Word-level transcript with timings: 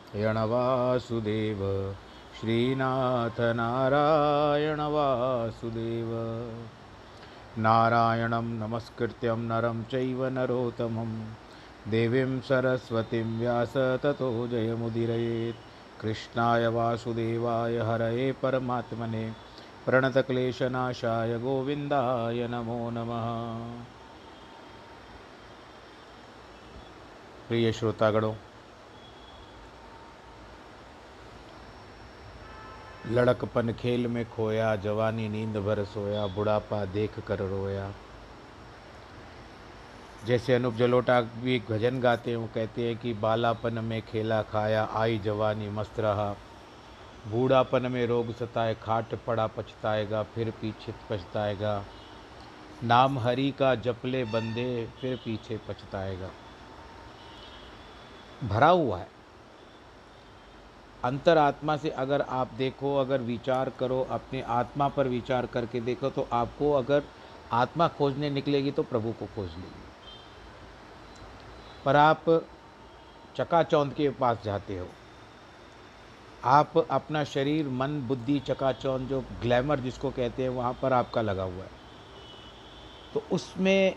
वासुदेव 0.15 1.93
श्रीनाथ 2.39 3.39
नारायण 3.39 4.79
वासुदेव 4.79 6.09
नारायणं 7.57 8.43
नमस्कृत्यं 8.43 9.37
नरं 9.37 9.83
चैव 9.83 10.25
नरोत्तमं। 10.25 11.23
देवीं 11.91 12.41
सरस्वतीं 12.41 13.39
व्यास 13.39 13.73
ततो 13.77 14.47
जयमुदीरयेत्। 14.47 16.01
कृष्णाय 16.01 16.67
वासुदेवाय 16.67 17.77
हरये 17.77 18.31
परमात्मने। 18.31 19.31
प्रणतक्लेशनाशाय 19.85 21.39
गोविन्दाय 21.39 22.47
नमो 22.47 22.89
नमः। 22.89 23.83
प्रिय 27.47 27.71
श्रोतागणों 27.71 28.33
लड़कपन 33.07 33.73
खेल 33.73 34.07
में 34.07 34.29
खोया, 34.29 34.75
जवानी 34.75 35.29
नींद 35.29 35.57
भर 35.57 35.83
सोया, 35.85 36.27
बुढ़ापा 36.27 36.85
देख 36.85 37.19
कर 37.19 37.39
रोया। 37.39 37.91
जैसे 40.25 40.53
अनूप 40.53 40.73
जलोटा 40.73 41.21
भी 41.21 41.63
भजन 41.69 41.99
गाते 41.99 42.29
हैं 42.29 42.37
वो 42.37 42.49
कहते 42.55 42.87
हैं 42.87 42.97
कि 42.97 43.13
बालापन 43.13 43.73
में 43.73 44.01
खेला 44.01 44.41
खाया, 44.41 44.89
आई 44.93 45.19
जवानी 45.19 45.69
मस्त 45.69 45.99
रहा। 45.99 46.35
बूढ़ापन 47.27 47.91
में 47.91 48.07
रोग 48.07 48.35
सताए, 48.35 48.75
खाट 48.75 49.15
पड़ा 49.15 49.47
पछताएगा, 49.47 50.23
फिर 50.23 50.51
पीछे 50.51 50.93
पछताएगा। 51.09 51.85
नाम 52.83 53.19
हरि 53.19 53.53
का 53.59 53.75
जपले 53.75 54.23
बंदे, 54.23 54.89
फिर 55.01 55.15
पीछे 55.15 55.57
पछताएगा। 55.57 56.29
भरा 58.43 58.69
हुआ 58.69 58.97
है। 58.97 59.20
अंतर 61.03 61.37
आत्मा 61.37 61.75
से 61.77 61.89
अगर 61.89 62.21
आप 62.21 62.51
देखो, 62.53 62.95
अगर 62.97 63.21
विचार 63.21 63.69
करो, 63.69 64.01
अपने 64.11 64.41
आत्मा 64.41 64.87
पर 64.87 65.07
विचार 65.07 65.45
करके 65.45 65.81
देखो 65.81 66.09
तो 66.09 66.27
आपको 66.33 66.71
अगर 66.73 67.03
आत्मा 67.51 67.87
खोजने 67.87 68.29
निकलेगी 68.29 68.71
तो 68.71 68.83
प्रभु 68.83 69.11
को 69.11 69.25
खोज 69.25 69.49
लेगी। 69.49 69.83
पर 71.85 71.95
आप 71.95 72.45
चकाचौंध 73.35 73.93
के 73.93 74.09
पास 74.09 74.43
जाते 74.43 74.77
हो। 74.77 74.87
आप 76.43 76.77
अपना 76.91 77.23
शरीर, 77.23 77.67
मन, 77.67 77.99
बुद्धि, 78.01 78.39
चकाचौंध, 78.39 79.07
जो 79.09 79.21
ग्लैमर 79.41 79.79
जिसको 79.79 80.11
कहते 80.11 80.43
हैं, 80.43 80.49
वहाँ 80.49 80.77
पर 80.81 80.93
आपका 80.93 81.21
लगा 81.21 81.43
हुआ 81.43 81.63
है। 81.63 81.79
तो 83.13 83.23
उसमें 83.31 83.95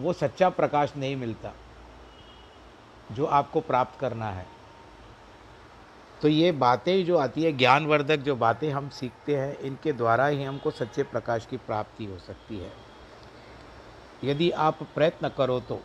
वो 0.00 0.12
सच्चा 0.12 0.48
प्रकाश 0.50 0.92
नहीं 0.96 1.16
मिलता, 1.16 1.52
जो 3.12 3.26
आपको 3.26 3.60
प्राप्त 3.60 4.00
करना 4.00 4.30
है। 4.30 4.46
तो 6.22 6.28
ये 6.28 6.52
बातें 6.52 7.04
जो 7.04 7.18
आती 7.18 7.42
है, 7.42 7.52
ज्ञानवर्धक 7.52 8.16
जो 8.16 8.36
बातें 8.36 8.70
हम 8.70 8.88
सीखते 8.88 9.36
हैं, 9.36 9.58
इनके 9.58 9.92
द्वारा 9.92 10.26
ही 10.26 10.44
हमको 10.44 10.70
सच्चे 10.70 11.02
प्रकाश 11.02 11.46
की 11.46 11.56
प्राप्ति 11.56 12.04
हो 12.04 12.18
सकती 12.18 12.58
है। 12.58 12.72
यदि 14.24 14.50
आप 14.50 14.82
प्रयत्न 14.82 15.28
करो 15.28 15.60
तो। 15.60 15.80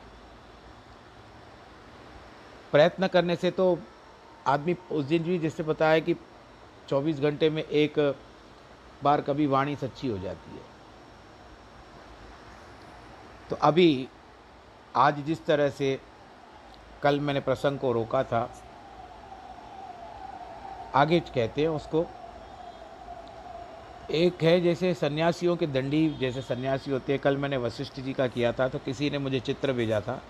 प्रयत्न 2.72 3.08
करने 3.08 3.36
से 3.36 3.52
तो 3.52 3.80
आदमी 4.48 4.76
उस 4.92 5.06
दिन 5.06 5.24
भी 5.24 5.40
जैसे 5.40 5.64
बताया 5.64 6.00
कि 6.00 6.16
24 6.90 7.20
घंटे 7.20 7.50
में 7.50 7.64
एक 7.64 8.16
बार 9.04 9.22
कभी 9.22 9.48
वाणी 9.48 9.76
सच्ची 9.76 10.08
हो 10.08 10.18
जाती 10.18 10.52
है। 10.52 10.64
तो 13.50 13.56
अभी 13.56 14.08
आज 14.96 15.20
जिस 15.20 15.46
तरह 15.46 15.70
से 15.70 16.00
कल 17.04 17.20
मैंने 17.20 17.40
प्रसंग 17.40 17.80
को 17.80 17.92
रोका 17.92 18.24
था 18.24 18.64
आगे 20.96 21.20
कहते 21.20 21.62
हैं 21.62 21.70
उसको, 21.70 22.06
एक 24.12 24.44
है 24.44 24.60
जैसे 24.62 24.94
सन्यासियों 24.94 25.56
के 25.56 25.68
दंडी, 25.68 26.10
जैसे 26.20 26.42
सन्यासी 26.42 26.92
होते 26.92 27.14
हैं, 27.14 27.22
कल 27.22 27.38
मैंने 27.38 27.58
वशिष्ठ 27.58 28.00
जी 28.00 28.14
का 28.14 28.28
किया 28.28 28.52
था 28.54 28.68
तो 28.68 28.80
किसी 28.80 29.10
ने 29.10 29.18
मुझे 29.18 29.40
चित्र 29.42 29.74
भेजा 29.74 30.00
था, 30.02 30.22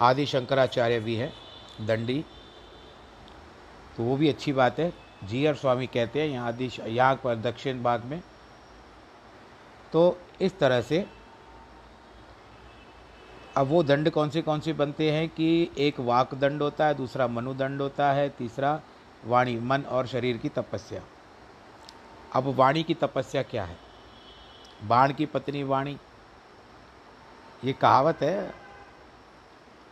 आदि 0.00 0.26
शंकराचार्य 0.26 1.00
भी 1.00 1.14
है, 1.16 1.32
दंडी 1.80 2.24
तो 3.96 4.04
वो 4.04 4.16
भी 4.16 4.28
अच्छी 4.28 4.52
बात 4.52 4.78
है 4.80 4.92
जीयर 5.24 5.54
स्वामी 5.54 5.86
कहते 5.86 6.20
हैं, 6.20 6.28
यहाँ 6.28 6.48
आदि 6.48 6.70
यहाँ 6.86 7.14
पर 7.24 7.36
दक्षिण 7.36 7.82
भाग 7.82 8.04
में 8.04 8.20
तो 9.92 10.18
इस 10.40 10.58
तरह 10.58 10.80
से, 10.80 11.04
अब 13.56 13.66
वो 13.66 13.82
दंड 13.82 14.10
कौन 14.10 14.30
से 14.30 14.42
कौन 14.42 14.60
से 14.60 14.72
बनते 14.74 15.10
हैं 15.10 15.28
कि 15.28 15.70
एक 15.78 15.98
वाक 16.00 16.34
दंड 16.36 16.62
होता 16.62 16.86
है, 16.86 16.94
दूसरा 16.94 17.26
मनुदंड 17.28 17.80
होता 17.80 18.12
है, 18.12 18.28
तीसरा 18.30 18.80
वाणी, 19.24 19.56
मन 19.58 19.82
और 19.82 20.06
शरीर 20.06 20.36
की 20.36 20.48
तपस्या। 20.48 21.02
अब 22.32 22.46
वाणी 22.54 22.82
की 22.82 22.94
तपस्या 22.94 23.42
क्या 23.42 23.64
है? 23.64 23.76
बाण 24.84 25.12
की 25.12 25.26
पत्नी 25.26 25.62
वाणी। 25.62 25.96
ये 27.64 27.72
कहावत 27.72 28.22
है, 28.22 28.54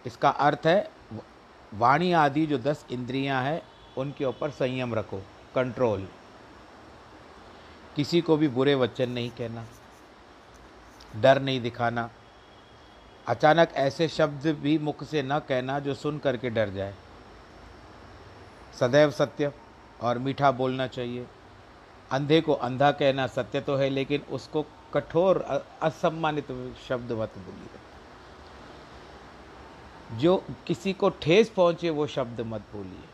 इसका 0.06 0.28
अर्थ 0.30 0.66
है, 0.66 0.90
वाणी 1.74 2.12
आदि 2.12 2.46
जो 2.46 2.58
दस 2.58 2.84
इंद्रियाँ 2.90 3.42
हैं, 3.42 3.62
उनके 3.98 4.24
ऊपर 4.24 4.50
संयम 4.50 4.94
रखो 4.94 5.22
कंट्रोल 5.54 6.06
किसी 7.96 8.20
को 8.20 8.36
भी 8.36 8.48
बुरे 8.48 8.74
वचन 8.74 9.10
नहीं 9.10 9.30
कहना, 9.30 9.64
डर 11.16 11.40
नहीं 11.42 11.60
दिखाना, 11.60 12.08
अचानक 13.26 13.72
ऐसे 13.76 14.08
शब्द 14.08 14.46
भी 14.62 14.76
मुख 14.78 15.04
से 15.04 15.22
न 15.22 15.38
कहना 15.38 15.78
जो 15.80 15.94
सुन 15.94 16.18
करके 16.18 16.50
डर 16.50 16.70
जाए। 16.70 16.94
सदैव 18.80 19.10
सत्य 19.10 19.52
और 20.00 20.18
मीठा 20.18 20.50
बोलना 20.50 20.86
चाहिए। 20.86 21.26
अंधे 22.10 22.40
को 22.40 22.52
अंधा 22.52 22.90
कहना 22.92 23.26
सत्य 23.26 23.60
तो 23.60 23.76
है, 23.76 23.88
लेकिन 23.90 24.22
उसको 24.30 24.64
कठोर 24.94 25.38
असम्मानित 25.82 26.46
शब्द 26.88 27.12
मत 27.12 27.38
बोलिए। 27.38 27.78
जो 30.20 30.44
किसी 30.66 30.92
को 30.92 31.08
ठेस 31.22 31.48
पहुँचे, 31.48 31.90
वो 31.90 32.06
शब्द 32.06 32.40
मत 32.40 32.60
बोलिए। 32.72 33.08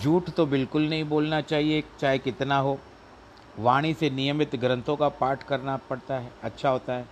झूठ 0.00 0.30
तो 0.30 0.46
बिल्कुल 0.46 0.88
नहीं 0.88 1.04
बोलना 1.04 1.40
चाहिए, 1.40 1.82
चाहे 2.00 2.18
कितना 2.18 2.58
हो। 2.58 2.78
वाणी 3.58 3.94
से 3.94 4.10
नियमित 4.10 4.56
ग्रंथों 4.56 4.96
का 4.96 5.08
पाठ 5.08 5.42
करना 5.42 5.76
पड़ता 5.76 6.18
है 6.18 6.32
अच्छा 6.42 6.70
होता 6.70 6.92
है। 6.92 7.06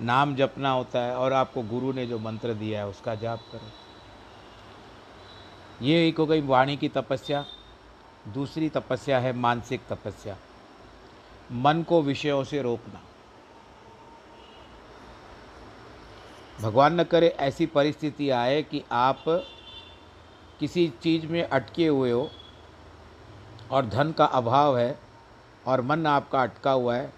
नाम 0.00 0.34
जपना 0.36 0.70
होता 0.70 0.98
है 0.98 1.16
और 1.16 1.32
आपको 1.32 1.62
गुरु 1.62 1.92
ने 1.92 2.06
जो 2.06 2.18
मंत्र 2.18 2.54
दिया 2.54 2.80
है, 2.80 2.86
उसका 2.88 3.14
जाप 3.14 3.40
करो। 3.52 3.70
ये 5.82 6.08
एक 6.08 6.18
हो 6.18 6.26
गई 6.26 6.40
वाणी 6.40 6.76
की 6.76 6.88
तपस्या, 6.88 7.44
दूसरी 8.28 8.68
तपस्या 8.68 9.18
है 9.18 9.32
मानसिक 9.32 9.80
तपस्या। 9.90 10.36
मन 11.52 11.82
को 11.82 12.02
विषयों 12.02 12.44
से 12.44 12.62
रोकना। 12.62 13.02
भगवान 16.60 17.00
न 17.00 17.04
करे 17.04 17.28
ऐसी 17.28 17.66
परिस्थिति 17.66 18.30
आए 18.30 18.62
कि 18.62 18.84
आप 18.92 19.24
किसी 20.60 20.92
चीज़ 21.02 21.26
में 21.26 21.42
अटके 21.42 21.86
हुए 21.86 22.10
हो 22.10 22.30
और 23.70 23.86
धन 23.86 24.12
का 24.12 24.24
अभाव 24.24 24.78
है 24.78 24.98
और 25.66 25.80
मन 25.80 26.06
आपका 26.06 26.42
अटका 26.42 26.70
हुआ 26.70 26.96
है, 26.96 27.12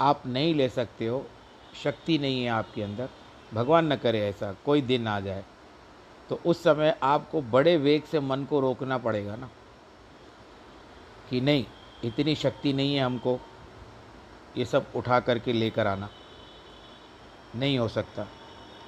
आप 0.00 0.22
नहीं 0.26 0.54
ले 0.54 0.68
सकते 0.68 1.06
हो, 1.06 1.26
शक्ति 1.84 2.18
नहीं 2.18 2.42
है 2.42 2.48
आपके 2.48 2.82
अंदर। 2.82 3.08
भगवान 3.54 3.92
न 3.92 3.96
करे 3.96 4.28
ऐसा, 4.28 4.52
कोई 4.52 4.82
दिन 4.82 5.06
आ 5.06 5.20
जाए। 5.20 5.44
तो 6.32 6.40
उस 6.46 6.62
समय 6.62 6.98
आपको 7.02 7.42
बड़े 7.42 7.76
वेग 7.76 8.02
से 8.04 8.20
मन 8.20 8.44
को 8.44 8.60
रोकना 8.60 8.98
पड़ेगा 8.98 9.36
ना। 9.36 9.50
कि 11.30 11.40
नहीं, 11.40 11.66
इतनी 12.04 12.34
शक्ति 12.34 12.72
नहीं 12.72 12.94
है 12.94 13.04
हमको, 13.04 13.40
ये 14.56 14.64
सब 14.64 14.86
उठा 14.96 15.20
करके 15.20 15.52
लेकर 15.52 15.86
आना। 15.86 16.08
नहीं 17.54 17.78
हो 17.78 17.88
सकता। 17.88 18.26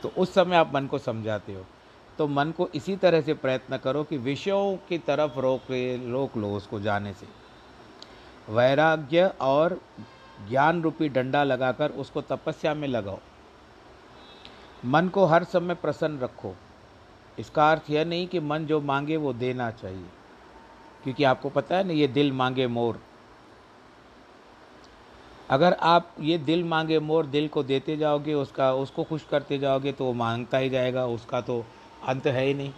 तो 0.03 0.09
उस 0.09 0.35
समय 0.35 0.57
आप 0.57 0.75
मन 0.75 0.87
को 0.87 0.99
समझाते 0.99 1.55
हो। 1.55 1.67
तो 2.19 2.29
मन 2.29 2.51
को 2.51 2.69
इसी 2.75 2.97
तरह 2.97 3.21
से 3.21 3.35
प्रयत्न 3.35 3.77
करो 3.77 4.05
कि 4.05 4.17
विषयों 4.17 4.77
की 4.77 4.99
तरफ़ 4.99 5.39
रोक 5.39 5.63
रोक 6.07 6.37
लो 6.37 6.51
उसको 6.51 6.81
जाने 6.81 7.13
से। 7.13 7.27
वैराग्य 8.53 9.35
और 9.41 9.81
ज्ञान 10.49 10.83
रूपी 10.83 11.09
डंडा 11.09 11.45
लगाकर 11.45 11.91
उसको 11.91 12.23
तपस्या 12.23 12.75
में 12.75 12.89
लगाओ। 12.89 13.19
मन 14.85 15.09
को 15.09 15.25
हर 15.25 15.45
समय 15.45 15.75
प्रसन्न 15.75 16.19
रखो। 16.19 16.57
इसका 17.39 17.71
अर्थ 17.71 17.83
यह 17.91 18.05
नहीं 18.05 18.27
कि 18.27 18.41
मन 18.41 18.67
जो 18.67 18.81
मांगे 18.81 19.17
वो 19.17 19.33
देना 19.33 19.71
चाहिए। 19.71 20.07
क्योंकि 21.03 21.25
आपको 21.25 21.51
पता 21.51 21.77
है 21.77 21.85
ना, 21.85 21.93
ये 21.93 22.09
दिल 22.09 22.33
मांगे 22.33 22.67
मोर। 22.67 23.01
अगर 25.51 25.73
आप 25.73 26.15
ये 26.21 26.39
दिल 26.39 26.65
मांगे 26.65 26.99
मोर, 26.99 27.27
दिल 27.27 27.49
को 27.49 27.63
देते 27.63 27.97
जाओगे, 27.97 28.35
उसका, 28.35 28.75
उसको 28.75 29.05
खुश 29.05 29.25
करते 29.25 29.59
जाओगे 29.59 29.93
तो 29.93 30.05
वो 30.05 30.13
माँगता 30.13 30.59
ही 30.59 30.71
जाएगा, 30.71 31.07
उसका 31.07 31.41
तो 31.41 31.65
अंत 32.07 32.27
है 32.27 32.45
ही 32.45 32.55
नहीं। 32.55 32.73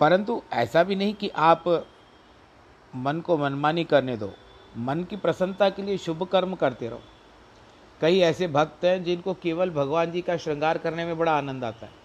परंतु 0.00 0.42
ऐसा 0.52 0.82
भी 0.82 0.96
नहीं 0.96 1.14
कि 1.14 1.28
आप 1.28 1.86
मन 2.96 3.20
को 3.20 3.38
मनमानी 3.38 3.84
करने 3.84 4.16
दो। 4.16 4.32
मन 4.78 5.04
की 5.04 5.16
प्रसन्नता 5.16 5.70
के 5.70 5.82
लिए 5.82 5.98
शुभ 5.98 6.22
कर्म 6.22 6.54
करते 6.54 6.88
रहो। 6.88 7.00
कई 8.02 8.18
ऐसे 8.20 8.46
भक्त 8.48 8.84
हैं 8.84 9.02
जिनको 9.04 9.34
केवल 9.34 9.70
भगवान 9.70 10.12
जी 10.12 10.20
का 10.22 10.36
श्रृंगार 10.36 10.78
करने 10.78 11.04
में 11.04 11.18
बड़ा 11.18 11.32
आनंद 11.32 11.64
आता 11.64 11.86
है। 11.86 12.00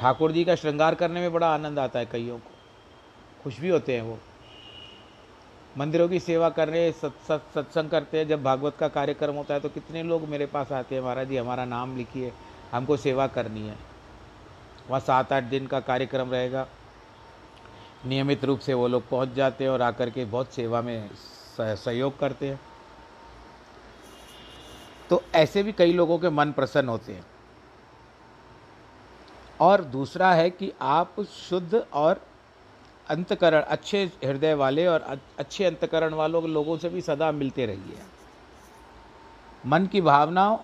ठाकुर 0.00 0.32
जी 0.32 0.44
का 0.44 0.54
श्रृंगार 0.54 0.94
करने 0.94 1.20
में 1.20 1.32
बड़ा 1.32 1.48
आनंद 1.54 1.78
आता 1.78 1.98
है 1.98 2.06
कईयों 2.06 2.38
को। 2.38 2.50
खुश 3.42 3.60
भी 3.60 3.68
होते 3.68 3.94
हैं 3.96 4.02
वो। 4.02 4.18
मंदिरों 5.76 6.08
की 6.08 6.20
सेवा 6.20 6.48
कर 6.50 6.68
रहे 6.68 6.92
सत्संग 6.92 7.40
सत्संग 7.54 7.90
करते 7.90 8.18
हैं, 8.18 8.28
जब 8.28 8.42
भागवत 8.42 8.76
का 8.76 8.88
कार्यक्रम 8.88 9.34
होता 9.34 9.54
है 9.54 9.60
तो 9.60 9.68
कितने 9.68 10.02
लोग 10.02 10.28
मेरे 10.28 10.46
पास 10.46 10.72
आते 10.72 10.94
हैं, 10.94 11.02
महाराज 11.02 11.28
जी, 11.28 11.36
हमारा 11.36 11.64
नाम 11.64 11.96
लिखिए, 11.96 12.32
हमको 12.72 12.96
सेवा 12.96 13.26
करनी 13.26 13.66
है। 13.68 13.76
वहाँ 14.88 15.00
सात 15.00 15.32
आठ 15.32 15.44
दिन 15.44 15.66
का 15.66 15.80
कार्यक्रम 15.80 16.30
रहेगा। 16.30 16.66
नियमित 18.06 18.44
रूप 18.44 18.58
से 18.58 18.74
वो 18.74 18.88
लोग 18.88 19.08
पहुँच 19.08 19.32
जाते 19.32 19.64
हैं 19.64 19.70
और 19.70 19.82
आकर 19.82 20.10
के 20.10 20.24
बहुत 20.26 20.52
सेवा 20.52 20.82
में 20.82 21.10
सहयोग 21.58 22.18
करते 22.18 22.48
हैं। 22.48 22.60
तो 25.10 25.22
ऐसे 25.34 25.62
भी 25.62 25.72
कई 25.72 25.92
लोगों 25.92 26.18
के 26.18 26.30
मन 26.30 26.52
प्रसन्न 26.52 26.88
होते 26.88 27.12
हैं। 27.12 27.26
और 29.60 29.84
दूसरा 29.84 30.32
है 30.32 30.50
कि 30.50 30.72
आप 30.80 31.20
शुद्ध 31.20 31.86
और 31.92 32.20
अंतकरण, 33.08 33.60
अच्छे 33.60 34.10
हृदय 34.24 34.54
वाले 34.54 34.86
और 34.86 35.20
अच्छे 35.38 35.64
अंतकरण 35.64 36.14
वालों 36.14 36.42
के 36.42 36.48
लोगों 36.48 36.78
से 36.78 36.88
भी 36.88 37.00
सदा 37.00 37.32
मिलते 37.32 37.66
रहिए। 37.66 37.98
मन 39.66 39.86
की 39.86 40.00
भावनाओं 40.00 40.58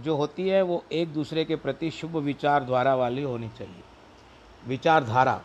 जो 0.00 0.16
होती 0.16 0.48
है, 0.48 0.62
वो 0.62 0.84
एक 0.92 1.12
दूसरे 1.12 1.44
के 1.44 1.56
प्रति 1.56 1.90
शुभ 1.90 2.16
विचार 2.16 2.64
द्वारा 2.64 2.94
वाली 2.94 3.22
होनी 3.22 3.48
चाहिए। 3.48 3.82
विचारधारा 4.66 5.42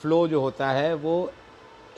फ्लो 0.00 0.28
जो 0.28 0.40
होता 0.40 0.70
है, 0.70 0.94
वो 0.94 1.32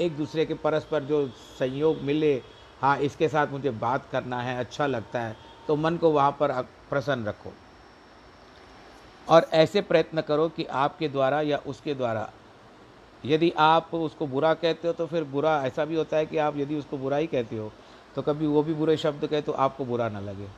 एक 0.01 0.17
दूसरे 0.17 0.47
के 0.47 0.55
परस्पर 0.55 1.03
जो 1.03 1.29
संयोग 1.29 2.01
मिले 2.01 2.43
हाँ 2.81 2.99
इसके 2.99 3.29
साथ 3.29 3.47
मुझे 3.47 3.71
बात 3.71 4.09
करना 4.13 4.41
है 4.43 4.59
अच्छा 4.59 4.87
लगता 4.87 5.21
है 5.21 5.37
तो 5.69 5.77
मन 5.77 5.97
को 5.97 6.11
वहाँ 6.11 6.31
पर 6.33 6.53
प्रसन्न 6.91 7.27
रखो। 7.27 7.53
और 9.29 9.47
ऐसे 9.53 9.81
प्रयत्न 9.81 10.21
करो 10.21 10.49
कि 10.49 10.65
आपके 10.65 11.09
द्वारा 11.09 11.41
या 11.41 11.57
उसके 11.67 11.95
द्वारा। 11.95 12.29
यदि 13.25 13.53
आप 13.59 13.95
उसको 13.95 14.27
बुरा 14.27 14.53
कहते 14.55 14.89
हो 14.89 14.93
तो 14.95 15.07
फिर 15.07 15.25
बुरा 15.25 15.57
ऐसा 15.67 15.85
भी 15.85 15.95
होता 15.95 16.17
है 16.17 16.27
कि 16.27 16.37
आप 16.39 16.57
यदि 16.57 16.75
उसको 16.75 16.99
बुरा 16.99 17.17
ही 17.17 17.27
कहते 17.27 17.57
हो 17.57 17.73
तो 18.17 18.23
कभी 18.23 18.47
वो 18.47 18.63
भी 18.63 18.75
बुरे 18.75 18.97
शब्द 18.97 19.27
कहे 19.27 19.41
तो 19.43 19.53
आपको 19.53 19.85
बुरा 19.85 20.09
ना 20.09 20.21
लगे। 20.21 20.49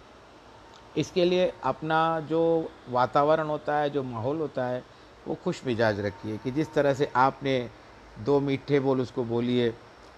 इसके 0.96 1.24
लिए 1.24 1.52
अपना 1.64 1.98
जो 2.20 2.70
वातावरण 2.88 3.48
होता 3.48 3.76
है, 3.76 3.90
जो 3.90 4.02
माहौल 4.02 4.38
होता 4.38 4.66
है, 4.66 4.82
वो 5.28 5.34
खुश 5.34 5.62
मिजाज 5.66 6.00
रखिए 6.00 6.36
कि 6.38 6.50
जिस 6.50 6.72
तरह 6.74 6.94
से 6.94 7.10
आपने 7.16 7.70
दो 8.18 8.38
मीठे 8.40 8.80
बोल 8.80 9.00
उसको 9.00 9.24
बोलिए 9.24 9.70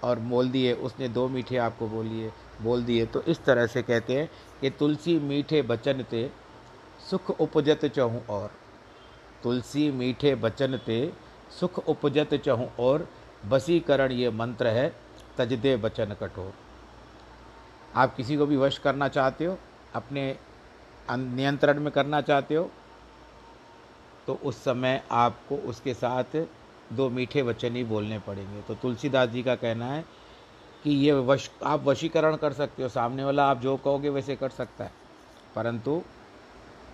और 0.05 0.19
मोल 0.21 0.51
दिए, 0.51 0.73
उसने 0.75 1.09
दो 1.09 1.29
मीठे 1.29 1.57
आपको 1.59 1.89
बोलिए, 1.89 2.31
बोल 2.63 2.85
दिए। 2.85 3.07
तो 3.07 3.23
इस 3.23 3.45
तरह 3.45 3.67
से 3.67 3.83
कहते 3.83 4.15
हैं 4.15 4.29
कि 4.61 4.71
तुलसी 4.71 5.19
मीठे 5.21 5.63
बचन 5.65 6.03
ते 6.03 6.31
सुख 7.11 7.31
उपजत 7.33 7.85
चहूँ 7.87 8.25
और। 8.29 8.51
तुलसी 9.43 9.91
मीठे 9.93 10.35
बचन 10.37 10.77
ते 10.87 11.13
सुख 11.61 11.79
उपजत 11.89 12.35
चहूँ 12.37 12.71
और। 12.81 13.09
बसीकरण 13.49 14.13
ये 14.13 14.31
मंत्र 14.33 14.67
है, 14.69 14.93
तजदे 15.39 15.77
बचन 15.79 16.17
कठोर। 16.21 16.53
आप 17.95 18.15
किसी 18.17 18.37
को 18.37 18.47
भी 18.47 18.57
वश 18.57 18.79
करना 18.79 19.09
चाहते 19.09 19.45
हो, 19.45 19.59
अपने 19.95 20.37
नियंत्रण 21.09 21.81
में 21.81 21.91
करना 21.93 22.21
चाहते 22.21 22.55
हो 22.55 22.71
तो 24.27 24.39
उस 24.45 24.57
समय 24.65 25.03
आपको 25.13 25.57
उसके 25.69 25.95
साथ 25.95 26.37
दो 26.93 27.11
मीठे 27.11 27.43
वचन 27.43 27.77
ही 27.77 27.85
बोलने 27.85 28.19
पड़ेंगे। 28.19 28.63
तो 28.63 28.75
तुलसीदास 28.75 29.29
जी 29.29 29.43
का 29.43 29.55
कहना 29.55 29.87
है 29.87 30.05
कि 30.85 30.91
ये 30.91 31.13
वश, 31.13 31.51
आप 31.65 31.85
वशीकरण 31.85 32.37
कर 32.37 32.53
सकते 32.53 32.83
हो, 32.83 32.89
सामने 32.89 33.25
वाला 33.25 33.45
आप 33.45 33.61
जो 33.61 33.77
कहोगे 33.77 34.09
वैसे 34.09 34.37
कर 34.37 34.49
सकता 34.49 34.85
है। 34.85 34.93
परंतु 35.55 36.03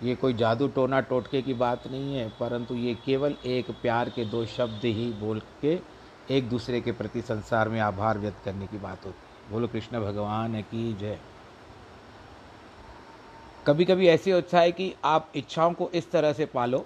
ये 0.03 0.15
कोई 0.15 0.33
जादू 0.33 0.67
टोना 0.67 0.99
टोटके 1.01 1.41
की 1.41 1.53
बात 1.53 1.87
नहीं 1.87 2.15
है, 2.15 2.29
परंतु 2.29 2.75
ये 2.75 2.95
केवल 2.95 3.35
एक 3.45 3.71
प्यार 3.71 4.09
के 4.09 4.25
दो 4.25 4.45
शब्द 4.45 4.85
ही 4.85 5.13
बोल 5.13 5.41
के 5.61 5.79
एक 6.31 6.49
दूसरे 6.49 6.81
के 6.81 6.91
प्रति 6.91 7.21
संसार 7.21 7.69
में 7.69 7.79
आभार 7.79 8.17
व्यक्त 8.17 8.43
करने 8.45 8.67
की 8.67 8.77
बात 8.77 9.05
होती 9.05 9.17
है। 9.17 9.51
बोलो, 9.51 9.67
कृष्ण 9.67 9.99
भगवान 9.99 10.61
की 10.61 10.93
जय। 10.93 11.19
कभी 13.67 13.85
कभी 13.85 14.07
ऐसे 14.07 14.31
होता 14.31 14.59
है 14.59 14.71
कि 14.71 14.95
आप 15.05 15.31
इच्छाओं 15.35 15.73
को 15.73 15.89
इस 15.89 16.11
तरह 16.11 16.33
से 16.33 16.45
पालो 16.45 16.85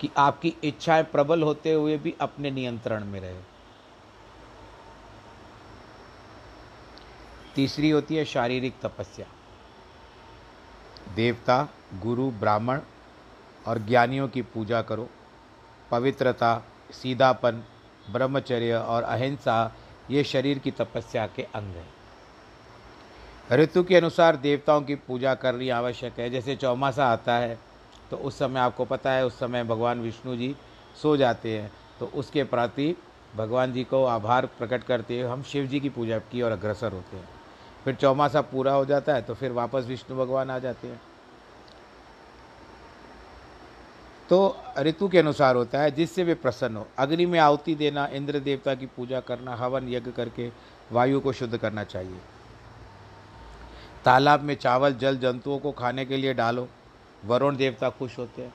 कि 0.00 0.10
आपकी 0.16 0.56
इच्छाएँ 0.64 1.04
प्रबल 1.04 1.42
होते 1.42 1.72
हुए 1.72 1.98
भी 1.98 2.14
अपने 2.20 2.50
नियंत्रण 2.50 3.04
में 3.04 3.20
रहे। 3.20 3.40
तीसरी 7.54 7.90
होती 7.90 8.16
है 8.16 8.24
शारीरिक 8.24 8.74
तपस्या। 8.82 9.26
देवता, 11.14 11.68
गुरु, 11.94 12.30
ब्राह्मण 12.30 12.80
और 13.66 13.78
ज्ञानियों 13.78 14.28
की 14.28 14.42
पूजा 14.42 14.82
करो। 14.82 15.08
पवित्रता, 15.90 16.62
सीधापन, 16.90 17.64
ब्रह्मचर्य 18.10 18.74
और 18.74 19.02
अहिंसा, 19.02 19.74
ये 20.10 20.24
शरीर 20.24 20.58
की 20.58 20.70
तपस्या 20.70 21.26
के 21.26 21.42
अंग 21.42 21.74
हैं। 21.74 21.88
ऋतु 23.52 23.84
के 23.84 23.96
अनुसार 23.96 24.36
देवताओं 24.36 24.82
की 24.82 24.94
पूजा 24.94 25.34
करनी 25.34 25.68
आवश्यक 25.68 26.18
है। 26.18 26.30
जैसे 26.30 26.56
चौमासा 26.56 27.06
आता 27.06 27.34
है 27.34 27.67
तो 28.10 28.16
उस 28.16 28.38
समय 28.38 28.60
आपको 28.60 28.84
पता 28.84 29.12
है, 29.12 29.26
उस 29.26 29.38
समय 29.38 29.64
भगवान 29.64 30.00
विष्णु 30.00 30.36
जी 30.36 30.54
सो 31.02 31.16
जाते 31.16 31.58
हैं। 31.58 31.70
तो 32.00 32.06
उसके 32.06 32.44
प्रति 32.44 32.94
भगवान 33.36 33.72
जी 33.72 33.84
को 33.84 34.04
आभार 34.04 34.46
प्रकट 34.58 34.84
करते 34.84 35.20
हुए 35.20 35.30
हम 35.30 35.42
शिव 35.42 35.66
जी 35.66 35.80
की 35.80 35.88
पूजा 35.88 36.18
की 36.18 36.42
और 36.42 36.52
अग्रसर 36.52 36.92
होते 36.92 37.16
हैं। 37.16 37.28
फिर 37.84 37.94
चौमासा 37.94 38.40
पूरा 38.40 38.72
हो 38.72 38.84
जाता 38.84 39.14
है 39.14 39.22
तो 39.22 39.34
फिर 39.34 39.52
वापस 39.52 39.84
विष्णु 39.84 40.16
भगवान 40.18 40.50
आ 40.50 40.58
जाते 40.58 40.88
हैं। 40.88 41.00
तो 44.28 44.56
ऋतु 44.78 45.08
के 45.08 45.18
अनुसार 45.18 45.56
होता 45.56 45.80
है, 45.80 45.90
जिससे 45.90 46.24
वे 46.24 46.34
प्रसन्न 46.34 46.76
हो। 46.76 46.86
अग्नि 46.98 47.26
में 47.26 47.38
आहुति 47.38 47.74
देना, 47.74 48.06
इंद्र 48.06 48.40
देवता 48.40 48.74
की 48.74 48.86
पूजा 48.86 49.20
करना, 49.20 49.54
हवन 49.54 49.88
यज्ञ 49.88 50.10
करके 50.10 50.50
वायु 50.92 51.20
को 51.20 51.32
शुद्ध 51.32 51.56
करना 51.56 51.84
चाहिए। 51.84 52.18
तालाब 54.04 54.40
में 54.40 54.54
चावल 54.54 54.94
जल 54.94 55.16
जंतुओं 55.16 55.58
को 55.58 55.72
खाने 55.72 56.04
के 56.04 56.16
लिए 56.16 56.34
डालो। 56.34 56.68
वरुण 57.24 57.56
देवता 57.56 57.90
खुश 57.90 58.18
होते 58.18 58.42
हैं। 58.42 58.54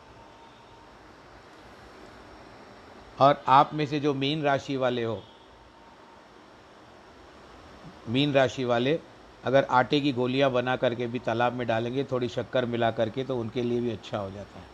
और 3.19 3.43
आप 3.47 3.73
में 3.73 3.85
से 3.85 3.99
जो 3.99 4.13
मीन 4.13 4.41
राशि 4.43 4.77
वाले 4.77 5.03
हो, 5.03 5.21
मीन 8.09 8.33
राशि 8.33 8.63
वाले, 8.63 8.99
अगर 9.43 9.63
आटे 9.63 9.99
की 10.01 10.11
गोलियाँ 10.13 10.51
बना 10.51 10.75
करके 10.75 11.07
भी 11.07 11.19
तालाब 11.19 11.53
में 11.53 11.67
डालेंगे, 11.67 12.03
थोड़ी 12.03 12.29
शक्कर 12.29 12.65
मिला 12.65 12.91
करके 12.91 13.23
तो 13.23 13.37
उनके 13.37 13.61
लिए 13.61 13.81
भी 13.81 13.91
अच्छा 13.91 14.17
हो 14.17 14.31
जाता 14.31 14.59
है। 14.59 14.71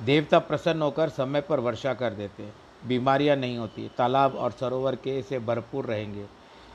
देवता 0.00 0.38
प्रसन्न 0.38 0.82
होकर 0.82 1.08
समय 1.08 1.40
पर 1.40 1.60
वर्षा 1.60 1.94
कर 1.94 2.12
देते 2.12 2.42
हैं। 2.42 2.54
बीमारियाँ 2.84 3.36
नहीं 3.36 3.58
होती। 3.58 3.88
तालाब 3.98 4.34
और 4.34 4.50
सरोवर 4.50 4.96
के 4.96 5.22
से 5.22 5.38
भरपूर 5.38 5.84
रहेंगे। 5.84 6.26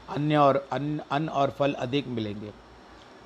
अन्य 0.10 0.38
और 0.38 0.67
अन्न 0.72 1.01
अन्न 1.12 1.29
और 1.29 1.50
फल 1.50 1.74
अधिक 1.74 2.08
मिलेंगे। 2.08 2.51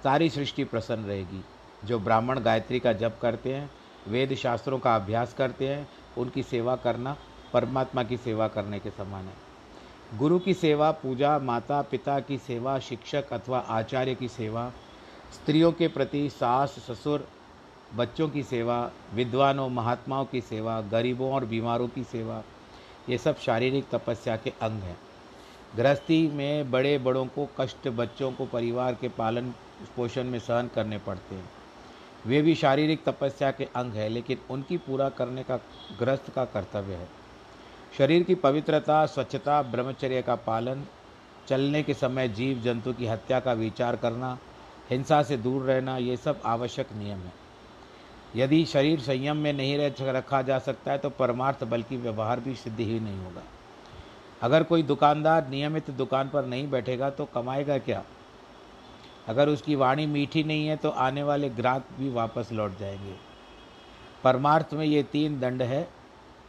सारी 0.04 0.30
सृष्टि 0.30 0.64
प्रसन्न 0.64 1.04
रहेगी। 1.04 1.46
जो 1.86 2.00
ब्राह्मण 2.00 2.40
गायत्री 2.40 2.80
का 2.80 2.94
जप 2.94 3.20
करते 3.22 3.54
हैं, 3.54 3.72
वेद 4.08 4.36
शास्त्रों 4.36 4.80
का 4.80 4.96
अभ्यास 4.96 5.34
करते 5.34 5.68
हैं, 5.68 5.90
उनकी 6.18 6.44
सेवा 6.44 6.76
करना 6.76 7.18
परमात्मा 7.54 8.04
की 8.04 8.18
सेवा 8.18 8.48
करने 8.48 8.80
के 8.80 8.90
समान 8.90 9.26
है। 9.26 9.34
गुरु 10.18 10.40
की 10.40 10.54
सेवा, 10.54 10.92
पूजा, 10.92 11.40
माता 11.40 11.82
पिता 11.82 12.20
की 12.20 12.38
सेवा, 12.38 12.80
शिक्षक 12.80 13.34
अथवा 13.34 13.60
आचार्य 13.60 14.16
की 14.16 14.28
सेवा, 14.28 14.72
स्त्रियों 15.34 15.72
के 15.72 15.88
प्रति 15.88 16.30
सास, 16.30 16.70
ससुर, 16.70 17.28
बच्चों 17.96 18.30
की 18.30 18.44
सेवा, 18.44 18.92
विद्वानों, 19.14 19.70
महात्माओं 19.70 20.26
की 20.26 20.42
सेवा, 20.42 20.82
गरीबों 20.82 21.34
और 21.34 21.46
बीमारों 21.46 21.88
की 21.88 22.04
सेवा, 22.04 22.44
ये 23.10 23.18
सब 23.18 23.38
शारीरिक 23.38 23.90
तपस्या 23.90 24.38
के 24.38 24.50
अंग 24.50 24.80
हैं। 24.80 24.98
गृहस्थी 25.78 26.28
में 26.28 26.72
बड़े 26.72 26.98
बड़ों 26.98 27.26
को, 27.26 27.50
कष्ट 27.60 27.88
बच्चों 27.88 28.32
को 28.32 28.46
परिवार 28.46 28.94
के 28.94 29.10
पालन 29.10 29.54
पोषण 29.96 30.24
में 30.24 30.40
सहन 30.40 30.70
करने 30.76 30.98
पड़ते 30.98 31.36
हैं। 31.36 31.50
वे 32.28 32.42
भी 32.42 32.56
शारीरिक 32.56 33.04
तपस्या 33.04 33.52
के 33.52 33.68
अंग 33.76 33.94
है, 33.94 34.10
लेकिन 34.10 34.38
उनकी 34.50 34.78
पूरा 34.78 35.10
करने 35.10 35.44
का, 35.44 35.58
गृहस्थ 36.00 36.34
का 36.34 36.46
कर्तव्य 36.46 36.94
है। 36.94 37.08
शरीर 37.98 38.24
की 38.24 38.36
पवित्रता, 38.36 39.06
स्वच्छता, 39.06 39.62
ब्रह्मचर्य 39.62 40.22
का 40.22 40.36
पालन, 40.36 40.84
चलने 41.48 41.84
के 41.84 41.94
समय 41.94 42.28
जीव 42.28 42.62
जंतु 42.62 42.94
की 42.94 43.06
हत्या 43.06 43.40
का 43.40 43.54
विचार 43.54 43.96
करना, 43.96 44.38
हिंसा 44.90 45.24
से 45.24 45.38
दूर 45.38 45.64
रहना, 45.64 45.98
ये 45.98 46.18
सब 46.18 46.42
आवश्यक 46.46 46.94
नियम 46.94 47.20
है। 47.20 47.34
यदि 48.36 48.66
शरीर 48.66 49.00
संयम 49.00 49.38
में 49.38 49.54
नहीं 49.54 49.78
रह, 49.78 49.94
रखा 50.02 50.42
जा 50.42 50.60
सकता 50.60 50.92
है 50.92 50.98
तो 50.98 51.10
परमार्थ 51.10 51.64
बल्कि 51.64 51.98
व्यवहार 51.98 52.40
भी 52.40 52.56
सिद्ध 52.56 52.80
ही 52.80 53.00
नहीं 53.00 53.18
होगा। 53.18 53.44
अगर 54.42 54.64
कोई 54.64 54.84
दुकानदार 54.84 55.48
नियमित 55.48 55.92
दुकान 55.92 56.30
पर 56.30 56.46
नहीं 56.46 56.70
बैठेगा 56.70 57.10
तो 57.10 57.26
कमाएगा 57.26 57.78
क्या? 57.78 58.04
अगर 59.28 59.50
उसकी 59.50 59.76
वाणी 59.76 60.06
मीठी 60.06 60.44
नहीं 60.44 60.68
है 60.68 60.78
तो 60.78 60.90
आने 60.90 61.24
वाले 61.24 61.50
ग्राहक 61.50 61.84
भी 61.98 62.10
वापस 62.10 62.50
लौट 62.52 62.78
जाएँगे। 62.78 63.16
परमार्थ 64.24 64.74
में 64.74 64.86
ये 64.86 65.04
तीन 65.04 65.40
दंड 65.40 65.62
है। 65.62 65.90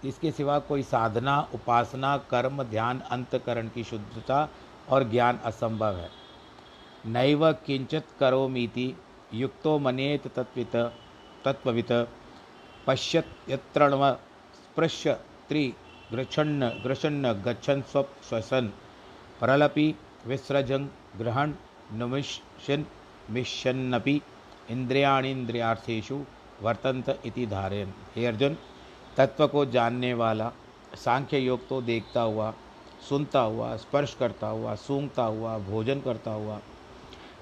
इसके 0.04 0.30
सिवा 0.30 0.58
कोई 0.58 0.82
साधना, 0.82 1.48
उपासना, 1.54 2.16
कर्म, 2.16 2.62
ध्यान, 2.62 3.00
अंतकरण 3.00 3.68
की 3.68 3.84
शुद्धता 3.84 4.48
और 4.88 5.04
ज्ञान 5.04 5.40
असंभव 5.44 5.96
है। 5.96 6.10
नैव 7.06 7.52
किंचित 7.52 8.04
करो 8.20 8.38
करोमीति 8.38 8.94
युक्तो 9.34 9.78
मनेत 9.78 10.28
तत्वित 10.28 10.76
तत्वित 11.44 12.08
पश्यत 12.86 13.26
यत्रणव, 13.48 14.12
स्पृश्य 14.54 15.14
त्रि 15.48 15.74
गृछन्न 16.12 16.68
गृषन्न 16.84 17.32
गच्छन् 17.46 17.82
स्व 17.82 18.02
श्वसन 18.28 18.72
प्रलपि 19.40 19.94
विसृजं 20.26 20.86
ग्रहण 21.18 21.52
नुमिशन 21.92 22.84
मिशन्नपि 23.30 24.20
इंद्रियाणीन्द्रियार्थेषु 24.70 26.18
वर्तंत 26.62 27.08
इति 27.26 27.46
धारयन। 27.46 27.92
हे 28.16 28.26
अर्जुन 28.26 28.56
तत्व 29.16 29.46
को 29.46 29.64
जानने 29.66 30.14
वाला 30.14 30.52
सांख्य 30.94 31.38
योग 31.38 31.68
तो 31.68 31.80
देखता 31.82 32.20
हुआ, 32.20 32.54
सुनता 33.08 33.40
हुआ, 33.40 33.76
स्पर्श 33.76 34.14
करता 34.14 34.46
हुआ, 34.46 34.74
सूंघता 34.74 35.22
हुआ, 35.22 35.58
भोजन 35.58 36.00
करता 36.00 36.30
हुआ, 36.30 36.60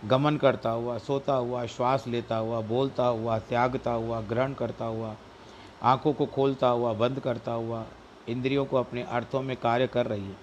गमन 0.05 0.37
करता 0.37 0.71
हुआ, 0.71 0.99
सोता 0.99 1.35
हुआ, 1.35 1.67
श्वास 1.67 2.07
लेता 2.07 2.37
हुआ, 2.37 2.61
बोलता 2.61 3.05
हुआ, 3.05 3.39
त्यागता 3.39 3.91
हुआ, 3.91 4.21
ग्रहण 4.21 4.55
करता 4.55 4.85
हुआ, 4.85 5.15
आँखों 5.83 6.13
को 6.13 6.27
खोलता 6.27 6.69
हुआ, 6.69 6.93
बंद 6.93 7.21
करता 7.21 7.53
हुआ 7.53 7.85
इंद्रियों 8.29 8.65
को 8.65 8.77
अपने 8.77 9.03
अर्थों 9.03 9.43
में 9.43 9.57
कार्य 9.57 9.87
कर 9.87 10.07
रही 10.07 10.25
है। 10.25 10.37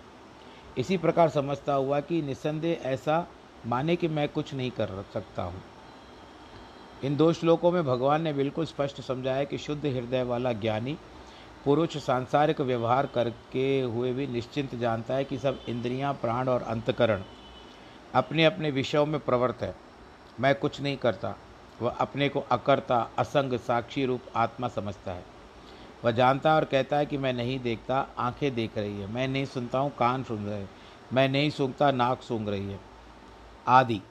इसी 0.78 0.98
प्रकार 0.98 1.30
समझता 1.30 1.74
हुआ 1.74 2.00
कि 2.00 2.22
निस्संदेह 2.22 2.82
ऐसा 2.84 3.26
माने 3.66 3.96
कि 3.96 4.08
मैं 4.08 4.28
कुछ 4.30 4.54
नहीं 4.54 4.72
कर 4.72 5.04
सकता 5.14 5.44
हूँ। 5.44 5.62
इन 7.04 7.16
दो 7.16 7.34
श्लोकों 7.34 7.72
में 7.72 7.84
भगवान 7.84 8.22
ने 8.22 8.34
बिल्कुल 8.34 8.66
स्पष्ट 8.66 9.02
समझाया 9.02 9.44
कि 9.44 9.58
शुद्ध 9.58 9.86
हृदय 9.86 10.24
वाला 10.24 10.54
ज्ञानी 10.54 10.98
पुरुष 11.66 11.98
सांसारिक 11.98 12.62
व्यवहार 12.62 13.06
करके 13.06 13.82
हुए 13.82 14.14
भी 14.14 14.28
निश्चिंत 14.28 14.76
जानता 14.76 15.14
है 15.14 15.24
कि 15.24 15.38
सब 15.38 15.60
इंद्रियाँ, 15.70 16.14
प्राण 16.14 16.48
और 16.48 16.62
अंतकरण 16.62 17.24
अपने 18.14 18.46
अपने 18.46 18.72
विषयों 18.72 19.06
में 19.06 19.20
प्रवृत्त 19.20 19.64
है। 19.64 19.76
मैं 20.40 20.54
कुछ 20.56 20.82
नहीं 20.82 20.98
करता 20.98 21.36
वह 21.82 21.92
अपने 21.92 22.30
को 22.30 22.40
अकर्ता 22.40 23.10
असंग 23.18 23.58
साक्षी 23.58 24.06
रूप 24.06 24.22
आत्मा 24.36 24.68
समझता 24.68 25.12
है। 25.12 25.24
वह 26.06 26.12
जानता 26.12 26.56
और 26.56 26.66
कहता 26.66 26.98
है 26.98 27.06
कि 27.06 27.18
मैं 27.18 27.34
नहीं 27.34 27.60
देखता, 27.60 28.08
आँखें 28.18 28.56
देख 28.56 28.78
रही 28.78 29.02
है। 29.02 29.08
मैं 29.08 29.28
नहीं 29.28 29.46
सुनता 29.46 29.80
हूँ, 29.80 29.92
कान 29.96 30.24
सुन 30.24 30.46
रहे 30.46 30.60
हैं। 30.60 30.70
मैं 31.14 31.30
नहीं 31.30 31.50
सूंघता, 31.50 31.92
नाक 31.92 32.22
सूंघ 32.22 32.50
रही 32.50 32.72
है। 32.72 32.80
आदि। 33.68 34.02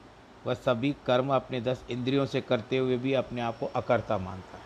वह 0.47 0.53
सभी 0.53 0.95
कर्म 1.05 1.33
अपने 1.33 1.61
दस 1.61 1.85
इंद्रियों 1.89 2.25
से 2.25 2.41
करते 2.41 2.77
हुए 2.77 2.97
भी 2.97 3.13
अपने 3.13 3.41
आप 3.41 3.57
को 3.59 3.65
अकर्ता 3.65 4.17
मानता 4.17 4.57
है। 4.57 4.63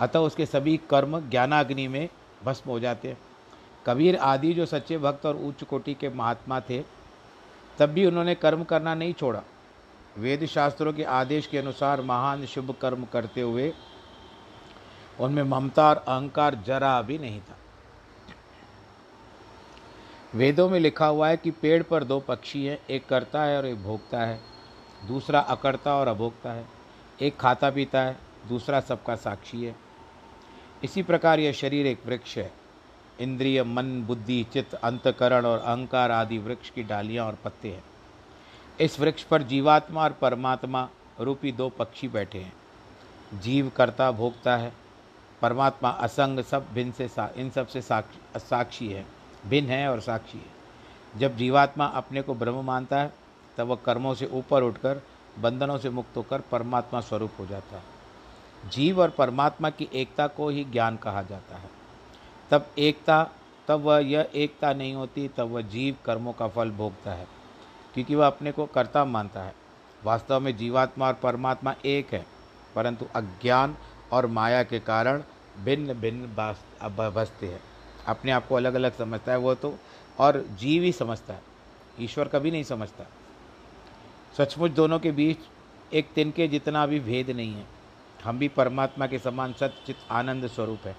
अतः 0.00 0.18
उसके 0.18 0.46
सभी 0.46 0.80
कर्म 0.90 1.30
ज्ञानाग्नि 1.30 1.88
में 1.88 2.08
भस्म 2.44 2.70
हो 2.70 2.80
जाते 2.80 3.08
हैं। 3.08 3.18
कबीर 3.86 4.16
आदि 4.16 4.52
जो 4.52 4.66
सच्चे 4.66 4.98
भक्त 4.98 5.26
और 5.26 5.36
उच्च 5.36 5.64
कोटि 5.64 5.94
के 5.94 6.08
महात्मा 6.08 6.60
थे, 6.60 6.82
तब 7.78 7.86
भी 7.86 8.06
उन्होंने 8.06 8.34
कर्म 8.34 8.64
करना 8.64 8.94
नहीं 8.94 9.12
छोड़ा। 9.12 9.42
वेद 10.18 10.46
शास्त्रों 10.46 10.92
के 10.92 11.04
आदेश 11.04 11.46
के 11.46 11.58
अनुसार 11.58 12.02
महान 12.02 12.46
शुभ 12.46 12.74
कर्म 12.80 13.04
करते 13.04 13.40
हुए 13.40 13.72
उनमें 15.20 15.42
ममता 15.42 15.88
और 15.88 15.96
अहंकार 15.96 16.54
जरा 16.54 17.02
भी 17.02 17.18
नहीं 17.18 17.40
था। 17.40 17.56
वेदों 20.34 20.70
में 20.70 20.80
लिखा 20.80 21.06
हुआ 21.06 21.28
है 21.28 21.36
कि 21.36 21.50
पेड़ 21.50 21.82
पर 21.82 22.04
दो 22.04 22.20
पक्षी 22.20 22.66
हैं, 22.66 22.86
एक 22.90 23.06
करता 23.06 23.42
है 23.42 23.58
और 23.58 23.66
एक 23.66 23.82
भोगता 23.82 24.20
है। 24.20 24.40
दूसरा 25.06 25.40
अकर्ता 25.40 25.94
और 25.94 26.08
अभोक्ता 26.08 26.52
है। 26.52 26.66
एक 27.20 27.36
खाता 27.36 27.70
पीता 27.70 28.00
है, 28.00 28.16
दूसरा 28.48 28.80
सबका 28.80 29.16
साक्षी 29.16 29.64
है। 29.64 29.76
इसी 30.84 31.02
प्रकार 31.02 31.40
यह 31.40 31.52
शरीर 31.52 31.86
एक 31.86 32.06
वृक्ष 32.06 32.38
है। 32.38 32.52
इंद्रिय, 33.20 33.64
मन, 33.64 34.02
बुद्धि, 34.02 34.46
चित्त, 34.52 34.74
अंतकरण 34.74 35.46
और 35.46 35.58
अहंकार 35.58 36.10
आदि 36.10 36.38
वृक्ष 36.38 36.70
की 36.70 36.82
डालियाँ 36.82 37.26
और 37.26 37.38
पत्ते 37.44 37.68
हैं। 37.68 37.84
इस 38.80 39.00
वृक्ष 39.00 39.22
पर 39.22 39.42
जीवात्मा 39.42 40.04
और 40.04 40.12
परमात्मा 40.12 40.88
रूपी 41.20 41.52
दो 41.52 41.68
पक्षी 41.68 42.08
बैठे 42.08 42.38
हैं। 42.38 42.52
जीव 43.34 43.72
करता, 43.76 44.10
भोगता 44.10 44.56
है। 44.56 44.72
परमात्मा, 45.42 45.88
असंग 45.88 46.40
सब 46.40 46.72
भिन्न 46.72 46.92
से 46.92 47.08
सा, 47.08 47.30
इन 47.36 47.50
सबसे 47.50 47.82
साक्षी 47.82 48.40
साक्षी 48.40 48.88
है। 48.88 49.06
भिन्न 49.46 49.68
है 49.68 49.88
और 49.88 50.00
साक्षी 50.00 50.38
है। 50.38 50.58
जब 51.20 51.36
जीवात्मा 51.36 51.86
अपने 51.86 52.22
को 52.22 52.34
ब्रह्म 52.34 52.64
मानता 52.64 53.00
है, 53.00 53.12
तब 53.56 53.66
वह 53.66 53.76
कर्मों 53.76 54.14
से 54.14 54.26
ऊपर 54.26 54.62
उठकर, 54.62 55.02
बंधनों 55.38 55.78
से 55.78 55.90
मुक्त 55.90 56.16
होकर 56.16 56.40
परमात्मा 56.40 57.00
स्वरूप 57.00 57.30
हो 57.38 57.46
जाता 57.46 57.76
है। 57.76 57.98
जीव 58.70 59.00
और 59.00 59.10
परमात्मा 59.10 59.70
की 59.70 59.88
एकता 59.92 60.26
को 60.26 60.48
ही 60.48 60.64
ज्ञान 60.64 60.96
कहा 60.96 61.22
जाता 61.22 61.56
है। 61.56 61.70
तब 62.50 62.66
एकता, 62.78 63.30
तब 63.68 63.80
वह 63.80 63.98
यह 63.98 64.28
एकता 64.34 64.72
नहीं 64.72 64.94
होती, 64.94 65.28
तब 65.28 65.48
वह 65.48 65.60
जीव 65.60 65.96
कर्मों 66.04 66.32
का 66.32 66.48
फल 66.48 66.70
भोगता 66.70 67.12
है, 67.12 67.26
क्योंकि 67.94 68.14
वह 68.14 68.26
अपने 68.26 68.52
को 68.52 68.66
कर्ता 68.66 69.04
मानता 69.04 69.42
है। 69.42 69.54
वास्तव 70.04 70.40
में 70.40 70.56
जीवात्मा 70.56 71.06
और 71.06 71.14
परमात्मा 71.14 71.74
एक 71.84 72.12
है, 72.12 72.26
परंतु 72.74 73.06
अज्ञान 73.14 73.76
और 74.12 74.26
माया 74.28 74.62
के 74.62 74.78
कारण 74.80 75.22
भिन्न 75.64 75.94
भिन्न 75.94 76.26
बसते 77.14 77.46
हैं। 77.46 77.60
अपने 78.06 78.32
आप 78.32 78.46
को 78.46 78.54
अलग 78.54 78.74
अलग 78.74 78.96
समझता 78.96 79.32
है 79.32 79.38
वो 79.38 79.54
तो 79.54 79.74
और 80.18 80.44
जीव 80.58 80.82
ही 80.82 80.92
समझता 80.92 81.34
है। 81.34 81.42
ईश्वर 82.00 82.28
कभी 82.28 82.50
नहीं 82.50 82.64
समझता। 82.64 83.06
सचमुच 84.38 84.70
दोनों 84.70 84.98
के 84.98 85.10
बीच 85.12 85.38
एक 85.92 86.08
तिनके 86.14 86.46
जितना 86.48 86.86
भी 86.86 87.00
भेद 87.00 87.30
नहीं 87.30 87.54
है। 87.54 87.64
हम 88.24 88.38
भी 88.38 88.48
परमात्मा 88.48 89.06
के 89.06 89.18
समान 89.18 89.52
सचित 89.52 89.96
आनंद 90.10 90.46
स्वरूप 90.46 90.86
है। 90.86 90.96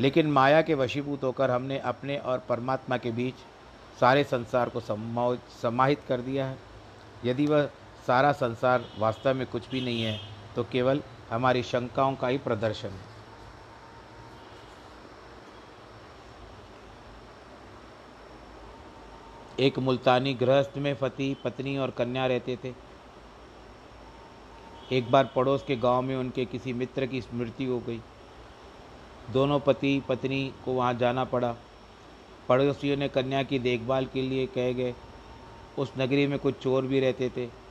लेकिन 0.00 0.26
माया 0.26 0.62
के 0.62 0.74
वशीभूत 0.74 1.24
होकर 1.24 1.50
हमने 1.50 1.78
अपने 1.78 2.16
और 2.18 2.38
परमात्मा 2.48 2.96
के 2.96 3.10
बीच 3.10 3.34
सारे 4.00 4.24
संसार 4.24 4.68
को 4.68 4.80
समाहित 5.62 6.00
कर 6.08 6.20
दिया 6.20 6.46
है। 6.46 6.58
यदि 7.24 7.46
वह 7.46 7.66
सारा 8.06 8.32
संसार 8.32 8.84
वास्तव 8.98 9.34
में 9.34 9.46
कुछ 9.46 9.68
भी 9.70 9.80
नहीं 9.80 10.02
है 10.02 10.18
तो 10.56 10.64
केवल 10.64 11.02
हमारी 11.30 11.62
शंकाओं 11.62 12.16
का 12.16 12.28
ही 12.28 12.38
प्रदर्शन। 12.38 12.88
है 12.88 13.14
एक 19.60 19.78
मुल्तानी 19.78 20.34
गृहस्थ 20.34 20.78
में 20.78 20.96
पति 20.96 21.36
पत्नी 21.44 21.78
और 21.78 21.90
कन्या 21.90 22.26
रहते 22.26 22.58
थे। 22.64 22.72
एक 24.92 25.10
बार 25.10 25.24
पड़ोस 25.36 25.64
के 25.64 25.76
गाँव 25.76 26.02
में 26.02 26.16
उनके 26.16 26.44
किसी 26.44 26.72
मित्र 26.72 27.06
की 27.06 27.22
मृत्यु 27.34 27.72
हो 27.72 27.78
गई। 27.78 28.00
दोनों 29.30 29.60
पति, 29.60 30.02
पत्नी 30.08 30.52
को 30.64 30.72
वहाँ 30.72 30.94
जाना 30.94 31.24
पड़ा। 31.24 31.54
पड़ोसियों 32.48 32.96
ने 32.96 33.08
कन्या 33.08 33.42
की 33.42 33.58
देखभाल 33.58 34.06
के 34.06 34.22
लिए 34.22 34.46
कह 34.46 34.72
गए। 34.72 34.94
उस 35.78 35.92
नगरी 35.98 36.26
में 36.26 36.38
कुछ 36.38 36.58
चोर 36.58 36.86
भी 36.86 37.00
रहते 37.00 37.30
थे। 37.36 37.63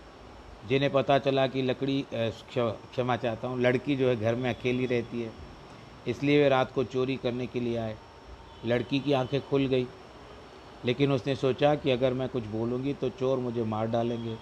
जिन्हें 0.63 0.91
पता 0.91 1.17
चला 1.19 1.45
कि 1.47 1.61
लकड़ी 1.61 2.05
क्षमा 2.13 3.15
चाहता 3.17 3.47
हूँ, 3.47 3.59
लड़की 3.61 3.95
जो 3.95 4.09
है 4.09 4.15
घर 4.15 4.35
में 4.35 4.49
अकेली 4.49 4.85
रहती 4.85 5.21
है, 5.21 5.31
इसलिए 6.07 6.41
वे 6.43 6.49
रात 6.49 6.71
को 6.71 6.83
चोरी 6.85 7.15
करने 7.17 7.47
के 7.47 7.59
लिए 7.59 7.77
आए। 7.77 7.95
लड़की 8.65 8.99
की 8.99 9.13
आँखें 9.13 9.39
खुल 9.41 9.65
गई, 9.67 9.87
लेकिन 10.85 11.11
उसने 11.11 11.35
सोचा 11.35 11.73
कि 11.75 11.91
अगर 11.91 12.13
मैं 12.13 12.27
कुछ 12.29 12.43
बोलूँगी 12.47 12.93
तो 12.93 13.09
चोर 13.11 13.39
मुझे 13.39 13.63
मार 13.65 13.87
डालेंगे, 13.87 14.35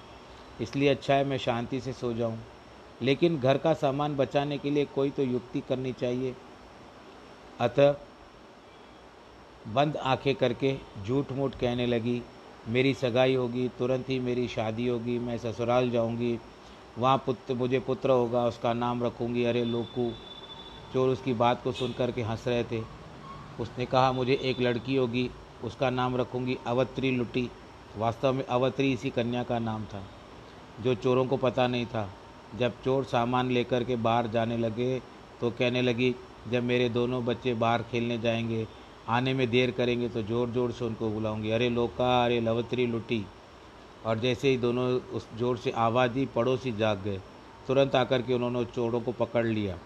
इसलिए 0.62 0.90
अच्छा 0.90 1.14
है 1.14 1.24
मैं 1.24 1.38
शांति 1.40 1.80
से 1.82 1.94
सो 1.94 2.14
जाऊँ। 2.14 2.38
लेकिन 3.02 3.40
घर 3.40 3.58
का 3.58 3.74
सामान 3.74 4.16
बचाने 4.16 4.58
के 4.58 4.70
लिए 4.70 4.86
कोई 4.86 5.10
तो 5.10 5.24
युक्ति 5.24 5.62
करनी 5.70 5.92
चाहिए। 5.94 6.34
अतः 7.60 7.96
बंद 9.68 9.98
आँखें 9.98 10.34
करके 10.36 10.76
झूठ 11.04 11.32
मूठ 11.32 11.56
कहने 11.56 11.86
लगी 11.88 12.22
मेरी 12.70 12.94
सगाई 12.94 13.36
होगी, 13.36 13.68
तुरंत 13.80 14.10
ही 14.10 14.20
मेरी 14.20 14.48
शादी 14.48 14.88
होगी, 14.88 15.18
मैं 15.20 15.38
ससुराल 15.38 15.90
जाऊँगी, 15.90 16.40
वहाँ 16.98 17.18
पुत्र 17.18 17.54
मुझे 17.54 17.80
पुत्र 17.80 18.10
होगा, 18.10 18.46
उसका 18.46 18.74
नाम 18.74 19.04
रखूँगी, 19.04 19.44
अरे 19.46 19.64
लोकू 19.66 20.12
चोर 20.94 21.10
उसकी 21.10 21.34
बात 21.34 21.64
को 21.64 21.72
सुन 21.72 21.92
कर 21.92 22.12
के 22.12 22.22
हंस 22.22 22.48
रहे 22.48 22.64
थे। 22.64 22.82
उसने 23.60 23.86
कहा, 23.86 24.12
मुझे 24.12 24.34
एक 24.34 24.60
लड़की 24.60 24.96
होगी, 24.96 25.30
उसका 25.64 25.90
नाम 25.90 26.18
रखूँगी 26.18 26.58
अवत्री 26.68 27.12
लुटी। 27.12 27.50
वास्तव 27.98 28.34
में 28.34 28.44
अवत्री 28.46 28.92
इसी 28.94 29.10
कन्या 29.10 29.44
का 29.44 29.60
नाम 29.60 29.86
था, 29.86 30.04
जो 30.82 30.96
चोरों 30.96 31.26
को 31.26 31.38
पता 31.38 31.68
नहीं 31.68 31.86
था। 31.86 32.10
जब 32.60 32.82
चोर 32.84 33.04
सामान 33.04 33.52
लेकर 33.52 33.84
के 33.84 33.96
बाहर 33.96 34.28
जाने 34.28 34.58
लगे 34.58 35.00
तो 35.42 35.50
कहने 35.50 35.82
लगी, 35.82 36.16
जब 36.50 36.64
मेरे 36.64 36.90
दोनों 36.90 37.24
बच्चे 37.26 37.54
बाहर 37.54 37.84
खेलने 37.84 38.18
जाएँगे 38.18 38.66
आने 39.08 39.34
में 39.34 39.50
देर 39.50 39.72
करेंगे 39.72 40.10
तो 40.10 40.22
ज़ोर 40.22 40.50
ज़ोर 40.50 40.72
से 40.72 40.86
उनको 40.86 41.10
बुलाऊँगी। 41.10 41.52
अरे 41.52 41.70
लोका, 41.70 42.24
अरे 42.26 42.40
लवत्री 42.42 42.86
लुटी। 42.88 43.26
और 44.06 44.20
जैसे 44.20 44.50
ही 44.50 44.58
दोनों 44.58 44.86
उस 45.14 45.28
ज़ोर 45.38 45.58
से 45.58 45.72
आवाज़ 45.72 46.12
दी 46.12 46.26
पड़ोसी 46.26 46.72
जाग 46.72 47.02
गए, 47.04 47.20
तुरंत 47.68 47.96
आकर 47.96 48.22
के 48.22 48.34
उन्होंने 48.34 48.64
चोरों 48.66 49.02
को 49.02 49.12
पकड़ 49.12 49.46
लिया, 49.46 49.78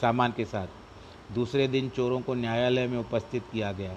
सामान 0.00 0.32
के 0.36 0.44
साथ। 0.44 1.34
दूसरे 1.34 1.66
दिन 1.68 1.88
चोरों 1.88 2.20
को 2.20 2.34
न्यायालय 2.34 2.86
में 2.86 2.98
उपस्थित 2.98 3.42
किया 3.52 3.72
गया। 3.72 3.96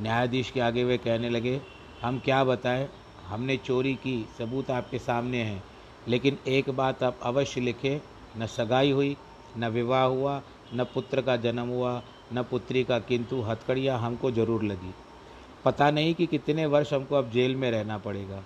न्यायाधीश 0.00 0.50
के 0.50 0.60
आगे 0.60 0.84
वे 0.84 0.98
कहने 0.98 1.30
लगे, 1.30 1.60
हम 2.02 2.18
क्या 2.18 2.44
बताएँ? 2.44 2.88
हमने 3.26 3.56
चोरी 3.56 3.94
की, 3.94 4.24
सबूत 4.38 4.70
आपके 4.70 4.98
सामने 4.98 5.42
हैं। 5.42 5.62
लेकिन 6.08 6.38
एक 6.48 6.70
बात 6.70 7.02
आप 7.02 7.18
अवश्य 7.22 7.60
लिखें, 7.60 8.00
न 8.38 8.46
सगाई 8.46 8.90
हुई, 8.90 9.16
न 9.58 9.68
विवाह 9.68 10.04
हुआ, 10.04 10.40
न 10.74 10.84
पुत्र 10.84 11.22
का 11.22 11.36
जन्म 11.36 11.68
हुआ 11.68 12.02
न 12.32 12.42
पुत्री 12.42 12.84
का, 12.84 12.98
किंतु 12.98 13.40
हथकड़ियाँ 13.40 13.98
हमको 13.98 14.30
ज़रूर 14.30 14.62
लगी। 14.62 14.94
पता 15.64 15.90
नहीं 15.90 16.14
कि 16.14 16.26
कितने 16.26 16.66
वर्ष 16.66 16.92
हमको 16.92 17.16
अब 17.16 17.30
जेल 17.30 17.56
में 17.56 17.70
रहना 17.70 17.98
पड़ेगा। 17.98 18.42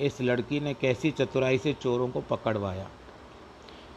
इस 0.00 0.20
लड़की 0.20 0.60
ने 0.60 0.74
कैसी 0.74 1.10
चतुराई 1.10 1.58
से 1.58 1.72
चोरों 1.72 2.08
को 2.08 2.20
पकड़वाया। 2.20 2.88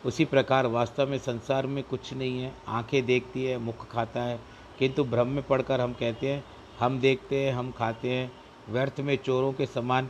उसी 0.05 0.25
प्रकार 0.25 0.67
वास्तव 0.67 1.10
में 1.10 1.17
संसार 1.17 1.67
में 1.67 1.84
कुछ 1.84 2.13
नहीं 2.13 2.41
है। 2.41 2.53
आँखें 2.67 3.05
देखती 3.05 3.43
है, 3.43 3.58
मुख 3.58 3.88
खाता 3.91 4.22
है, 4.22 4.39
किंतु 4.79 5.03
भ्रम 5.03 5.27
में 5.27 5.43
पढ़कर 5.43 5.81
हम 5.81 5.93
कहते 5.93 6.34
हैं, 6.34 6.43
हम 6.79 7.00
देखते 7.00 7.39
हैं, 7.39 7.53
हम 7.53 7.72
खाते 7.72 8.10
हैं। 8.10 8.31
व्यर्थ 8.69 9.00
में 9.00 9.15
चोरों 9.17 9.53
के 9.53 9.65
समान 9.65 10.10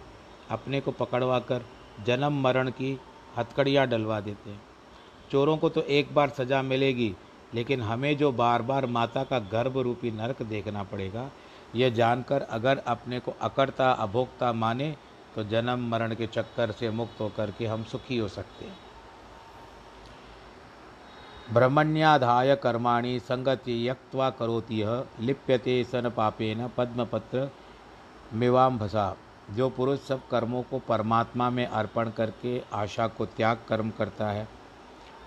अपने 0.49 0.81
को 0.81 0.91
पकड़वा 0.91 1.39
कर 1.39 1.65
जन्म 2.05 2.41
मरण 2.41 2.69
की 2.69 2.99
हथकड़ियाँ 3.37 3.87
डलवा 3.87 4.19
देते 4.19 4.49
हैं। 4.49 4.61
चोरों 5.31 5.57
को 5.57 5.69
तो 5.69 5.81
एक 5.81 6.13
बार 6.13 6.29
सज़ा 6.29 6.61
मिलेगी 6.61 7.13
लेकिन 7.53 7.81
हमें 7.81 8.15
जो 8.17 8.31
बार 8.31 8.61
बार 8.61 8.85
माता 8.85 9.23
का 9.23 9.39
गर्भ 9.51 9.77
रूपी 9.77 10.11
नरक 10.11 10.41
देखना 10.41 10.83
पड़ेगा 10.83 11.29
यह 11.75 11.89
जानकर 11.89 12.41
अगर 12.41 12.77
अपने 12.87 13.19
को 13.19 13.33
अकड़ता 13.41 13.91
अभोक्ता 13.91 14.51
माने 14.53 14.95
तो 15.35 15.43
जन्म 15.43 15.87
मरण 15.89 16.15
के 16.15 16.27
चक्कर 16.27 16.71
से 16.71 16.89
मुक्त 16.89 17.21
होकर 17.21 17.51
के 17.51 17.65
हम 17.65 17.83
सुखी 17.83 18.17
हो 18.17 18.27
सकते 18.27 18.65
हैं। 18.65 18.77
ब्रह्मण्याधाय 21.53 22.55
कर्माणि 22.55 23.19
संगति 23.19 23.87
यक्वा 23.89 24.29
करोति 24.29 24.81
यह 24.81 25.03
लिप्यते 25.19 25.83
सन 25.83 26.09
पापेन 26.09 26.67
पद्मपत्र 26.67 27.49
मिवाम्भसा। 28.33 29.15
जो 29.49 29.69
पुरुष 29.69 29.99
सब 29.99 30.27
कर्मों 30.27 30.61
को 30.63 30.79
परमात्मा 30.79 31.49
में 31.49 31.65
अर्पण 31.65 32.09
करके 32.09 32.61
आशा 32.73 33.07
को 33.07 33.25
त्याग 33.27 33.57
कर्म 33.69 33.89
करता 33.89 34.27
है 34.27 34.47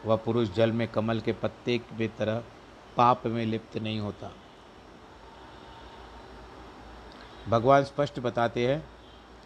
वह 0.06 0.16
पुरुष 0.16 0.48
जल 0.48 0.72
में 0.72 0.88
कमल 0.88 1.20
के 1.20 1.32
पत्ते 1.32 1.78
की 1.78 2.08
तरह 2.08 2.42
पाप 2.96 3.26
में 3.26 3.46
लिप्त 3.46 3.76
नहीं 3.76 4.00
होता। 4.00 4.30
भगवान 7.48 7.84
स्पष्ट 7.84 8.20
बताते 8.20 8.66
हैं 8.68 8.84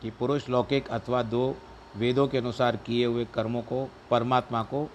कि 0.03 0.11
पुरुष 0.11 0.49
लौकिक 0.49 0.89
अथवा 0.89 1.23
दो 1.23 1.57
वेदों 1.97 2.29
के 2.29 2.39
अनुसार 2.39 2.77
किए 2.77 3.07
हुए 3.07 3.25
कर्मों 3.25 3.63
को, 3.63 3.89
परमात्मा 4.11 4.63
को 4.63 4.91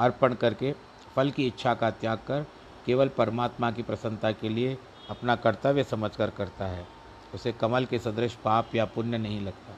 अर्पण 0.00 0.34
करके 0.34 0.72
फल 1.16 1.30
की 1.30 1.46
इच्छा 1.46 1.74
का 1.74 1.90
त्याग 1.90 2.18
कर 2.18 2.46
केवल 2.86 3.08
परमात्मा 3.08 3.70
की 3.70 3.82
प्रसन्नता 3.82 4.32
के 4.32 4.48
लिए 4.48 4.78
अपना 5.10 5.36
कर्तव्य 5.36 5.84
समझकर 5.84 6.30
करता 6.30 6.66
है। 6.66 6.86
उसे 7.34 7.52
कमल 7.52 7.84
के 7.84 7.98
सदृश 7.98 8.34
पाप 8.34 8.74
या 8.74 8.84
पुण्य 8.84 9.18
नहीं 9.18 9.40
लगता। 9.40 9.76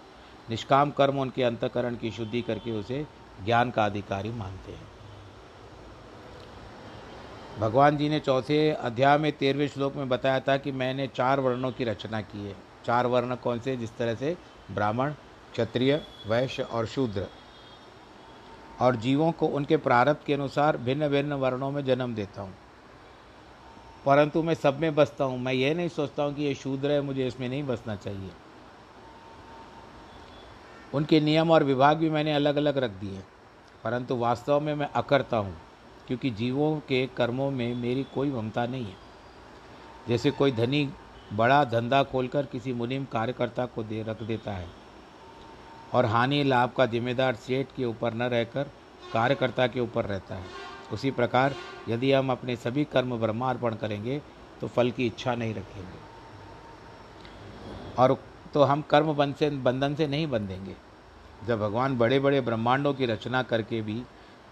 निष्काम 0.50 0.90
कर्म 0.90 1.18
उनके 1.18 1.42
अंतकरण 1.42 1.96
की 1.96 2.10
शुद्धि 2.10 2.42
करके 2.42 2.72
उसे 2.72 3.06
ज्ञान 3.44 3.70
का 3.70 3.84
अधिकारी 3.84 4.30
मानते 4.30 4.72
हैं। 4.72 4.99
भगवान 7.58 7.96
जी 7.96 8.08
ने 8.08 8.20
चौथे 8.20 8.70
अध्याय 8.70 9.18
में 9.18 9.32
तेरहवें 9.32 9.68
श्लोक 9.68 9.96
में 9.96 10.08
बताया 10.08 10.40
था 10.40 10.56
कि 10.56 10.72
मैंने 10.72 11.06
चार 11.06 11.40
वर्णों 11.40 11.72
की 11.72 11.84
रचना 11.84 12.20
की 12.20 12.46
है। 12.46 12.56
चार 12.84 13.06
वर्ण 13.06 13.34
कौन 13.34 13.60
से? 13.60 13.76
जिस 13.76 13.96
तरह 13.96 14.14
से 14.14 14.36
ब्राह्मण, 14.70 15.12
क्षत्रिय, 15.52 16.02
वैश्य 16.26 16.62
और 16.62 16.86
शूद्र। 16.86 17.26
और 18.80 18.96
जीवों 18.96 19.32
को 19.32 19.46
उनके 19.46 19.76
प्रारब्ध 19.76 20.26
के 20.26 20.34
अनुसार 20.34 20.76
भिन्न 20.76 21.08
भिन्न 21.08 21.32
वर्णों 21.32 21.70
में 21.70 21.84
जन्म 21.84 22.14
देता 22.14 22.42
हूँ। 22.42 22.54
परंतु 24.06 24.42
मैं 24.42 24.54
सब 24.54 24.80
में 24.80 24.94
बसता 24.94 25.24
हूँ। 25.24 25.38
मैं 25.38 25.52
ये 25.52 25.74
नहीं 25.74 25.88
सोचता 25.88 26.22
हूँ 26.22 26.34
कि 26.34 26.42
ये 26.42 26.54
शूद्र 26.54 26.90
है, 26.90 27.00
मुझे 27.00 27.26
इसमें 27.26 27.48
नहीं 27.48 27.62
बसना 27.62 27.96
चाहिए। 27.96 28.30
उनके 30.94 31.20
नियम 31.20 31.50
और 31.50 31.64
विभाग 31.64 31.96
भी 31.96 32.10
मैंने 32.10 32.32
अलग 32.32 32.56
अलग 32.56 32.78
रख 32.78 32.90
दिए 32.90 33.22
परंतु 33.84 34.16
वास्तव 34.16 34.60
में 34.60 34.74
मैं 34.74 34.86
अकरता 34.86 35.36
हूँ। 35.36 35.69
क्योंकि 36.10 36.30
जीवों 36.30 36.74
के 36.78 37.06
कर्मों 37.16 37.50
में 37.50 37.74
मेरी 37.74 38.02
कोई 38.14 38.30
ममता 38.30 38.64
नहीं 38.66 38.84
है। 38.84 38.96
जैसे 40.08 40.30
कोई 40.30 40.52
धनी 40.52 40.88
बड़ा 41.32 41.62
धंधा 41.64 42.02
खोलकर 42.02 42.46
किसी 42.46 42.72
मुनिम 42.72 43.04
कार्यकर्ता 43.04 43.66
को 43.66 43.82
दे, 43.82 44.02
रख 44.02 44.22
देता 44.22 44.52
है 44.52 44.66
और 45.94 46.06
हानि 46.06 46.42
लाभ 46.44 46.72
का 46.76 46.86
जिम्मेदार 46.86 47.34
सेठ 47.36 47.66
के 47.76 47.84
ऊपर 47.84 48.14
न 48.14 48.22
रहकर 48.24 48.70
कार्यकर्ता 49.12 49.66
के 49.66 49.80
ऊपर 49.80 50.04
रहता 50.04 50.34
है। 50.34 50.46
उसी 50.92 51.10
प्रकार 51.10 51.54
यदि 51.88 52.12
हम 52.12 52.32
अपने 52.32 52.56
सभी 52.56 52.84
कर्म 52.84 53.16
ब्रह्मार्पण 53.16 53.74
करेंगे 53.74 54.20
तो 54.60 54.68
फल 54.68 54.90
की 54.90 55.06
इच्छा 55.06 55.34
नहीं 55.34 55.54
रखेंगे। 55.54 55.98
और 57.98 58.16
तो 58.54 58.62
हम 58.62 58.82
कर्म 58.82 59.12
बंध 59.14 59.34
से, 59.34 59.50
बंधन 59.50 59.94
से 59.94 60.06
नहीं 60.06 60.26
बंधेंगे। 60.26 60.76
जब 61.46 61.60
भगवान 61.60 61.96
बड़े 61.98 62.20
बड़े 62.20 62.40
ब्रह्मांडों 62.40 62.94
की 62.94 63.06
रचना 63.06 63.42
करके 63.44 63.82
भी 63.82 64.02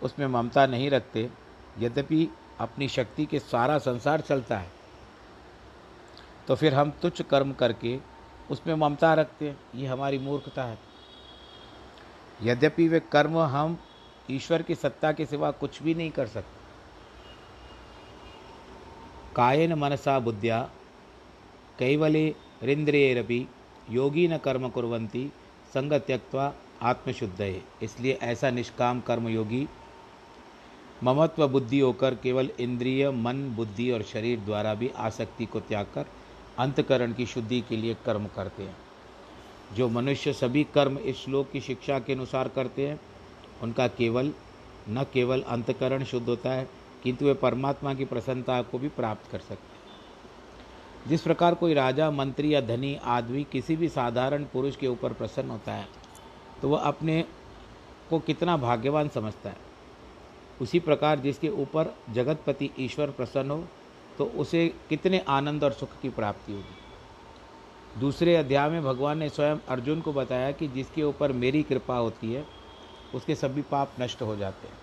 उसमें 0.02 0.26
ममता 0.26 0.66
नहीं 0.66 0.90
रखते 0.90 1.28
यद्यपि 1.78 2.28
अपनी 2.60 2.88
शक्ति 2.88 3.26
के 3.26 3.38
सारा 3.38 3.78
संसार 3.78 4.20
चलता 4.20 4.58
है 4.58 4.70
तो 6.48 6.54
फिर 6.56 6.74
हम 6.74 6.90
तुच्छ 7.02 7.22
कर्म 7.22 7.52
करके 7.52 7.98
उसमें 8.50 8.74
ममता 8.74 9.12
रखते 9.14 9.48
हैं। 9.48 9.56
ये 9.74 9.86
हमारी 9.86 10.18
मूर्खता 10.18 10.64
है। 10.64 10.78
यद्यपि 12.42 12.88
वे 12.88 13.00
कर्म 13.12 13.38
हम 13.38 13.78
ईश्वर 14.30 14.62
की 14.62 14.74
सत्ता 14.74 15.12
के 15.12 15.26
सिवा 15.26 15.50
कुछ 15.50 15.82
भी 15.82 15.94
नहीं 15.94 16.10
कर 16.10 16.26
सकते। 16.26 16.56
कायन 19.36 19.72
मनसा 19.74 20.18
बुद्धिया, 20.18 20.60
कैवले 21.78 22.34
रिंद्रियरपि 22.62 23.46
योगी 23.90 24.26
न 24.28 24.38
कर्म 24.38 24.68
कुरंती 24.68 25.32
संग 25.74 25.92
त्यक्वा 25.92 26.52
आत्मशुद्ध 26.82 27.40
है 27.42 27.62
इसलिए 27.82 28.18
ऐसा 28.22 28.50
निष्काम 28.50 29.00
कर्म 29.00 29.28
योगी 29.28 29.68
ममत्व 31.04 31.46
बुद्धि 31.48 31.78
होकर 31.80 32.14
केवल 32.14 32.50
इंद्रिय, 32.60 33.10
मन, 33.10 33.42
बुद्धि 33.56 33.90
और 33.90 34.02
शरीर 34.02 34.38
द्वारा 34.40 34.74
भी 34.74 34.88
आसक्ति 34.88 35.46
को 35.46 35.60
त्याग 35.60 35.86
कर 35.94 36.06
अंतकरण 36.58 37.12
की 37.12 37.26
शुद्धि 37.26 37.60
के 37.60 37.76
लिए 37.76 37.96
कर्म 38.06 38.26
करते 38.26 38.62
हैं। 38.62 38.76
जो 39.76 39.88
मनुष्य 39.88 40.32
सभी 40.32 40.64
कर्म 40.64 40.98
इस 40.98 41.16
श्लोक 41.16 41.50
की 41.50 41.60
शिक्षा 41.60 41.98
के 41.98 42.12
अनुसार 42.12 42.48
करते 42.48 42.86
हैं, 42.88 43.00
उनका 43.62 43.86
केवल, 43.88 44.32
न 44.88 45.04
केवल 45.12 45.42
अंतकरण 45.42 46.04
शुद्ध 46.04 46.28
होता 46.28 46.50
है, 46.50 46.68
किंतु 47.02 47.24
वे 47.24 47.34
परमात्मा 47.34 47.94
की 47.94 48.04
प्रसन्नता 48.04 48.60
को 48.62 48.78
भी 48.78 48.88
प्राप्त 48.88 49.30
कर 49.30 49.38
सकते 49.38 49.54
हैं। 49.54 51.08
जिस 51.08 51.22
प्रकार 51.22 51.54
कोई 51.54 51.74
राजा, 51.74 52.10
मंत्री 52.10 52.54
या 52.54 52.60
धनी 52.60 52.94
आदमी 53.04 53.44
किसी 53.44 53.76
भी 53.76 53.88
साधारण 53.88 54.44
पुरुष 54.44 54.76
के 54.76 54.88
ऊपर 54.88 55.12
प्रसन्न 55.12 55.50
होता 55.50 55.72
है 55.72 55.86
तो 56.62 56.68
वह 56.68 56.78
अपने 56.78 57.24
को 58.10 58.18
कितना 58.18 58.56
भाग्यवान 58.56 59.08
समझता 59.08 59.50
है। 59.50 59.67
उसी 60.60 60.80
प्रकार 60.80 61.18
जिसके 61.18 61.48
ऊपर 61.48 61.94
जगतपति 62.10 62.70
ईश्वर 62.78 63.10
प्रसन्न 63.10 63.50
हो 63.50 63.64
तो 64.18 64.24
उसे 64.36 64.66
कितने 64.88 65.18
आनंद 65.28 65.64
और 65.64 65.72
सुख 65.72 66.00
की 66.02 66.08
प्राप्ति 66.08 66.52
होगी। 66.52 68.00
दूसरे 68.00 68.36
अध्याय 68.36 68.68
में 68.70 68.82
भगवान 68.82 69.18
ने 69.18 69.28
स्वयं 69.28 69.56
अर्जुन 69.68 70.00
को 70.00 70.12
बताया 70.12 70.50
कि 70.52 70.68
जिसके 70.68 71.02
ऊपर 71.02 71.32
मेरी 71.32 71.62
कृपा 71.62 71.96
होती 71.96 72.32
है, 72.32 72.44
उसके 73.14 73.34
सभी 73.34 73.62
पाप 73.62 73.92
नष्ट 74.00 74.22
हो 74.22 74.36
जाते 74.36 74.68
हैं। 74.68 74.76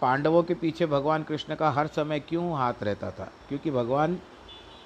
पांडवों 0.00 0.42
के 0.42 0.54
पीछे 0.54 0.86
भगवान 0.86 1.22
कृष्ण 1.22 1.54
का 1.54 1.70
हर 1.70 1.86
समय 1.86 2.20
क्यों 2.20 2.56
हाथ 2.58 2.82
रहता 2.82 3.10
था? 3.10 3.32
क्योंकि 3.48 3.70
भगवान 3.70 4.18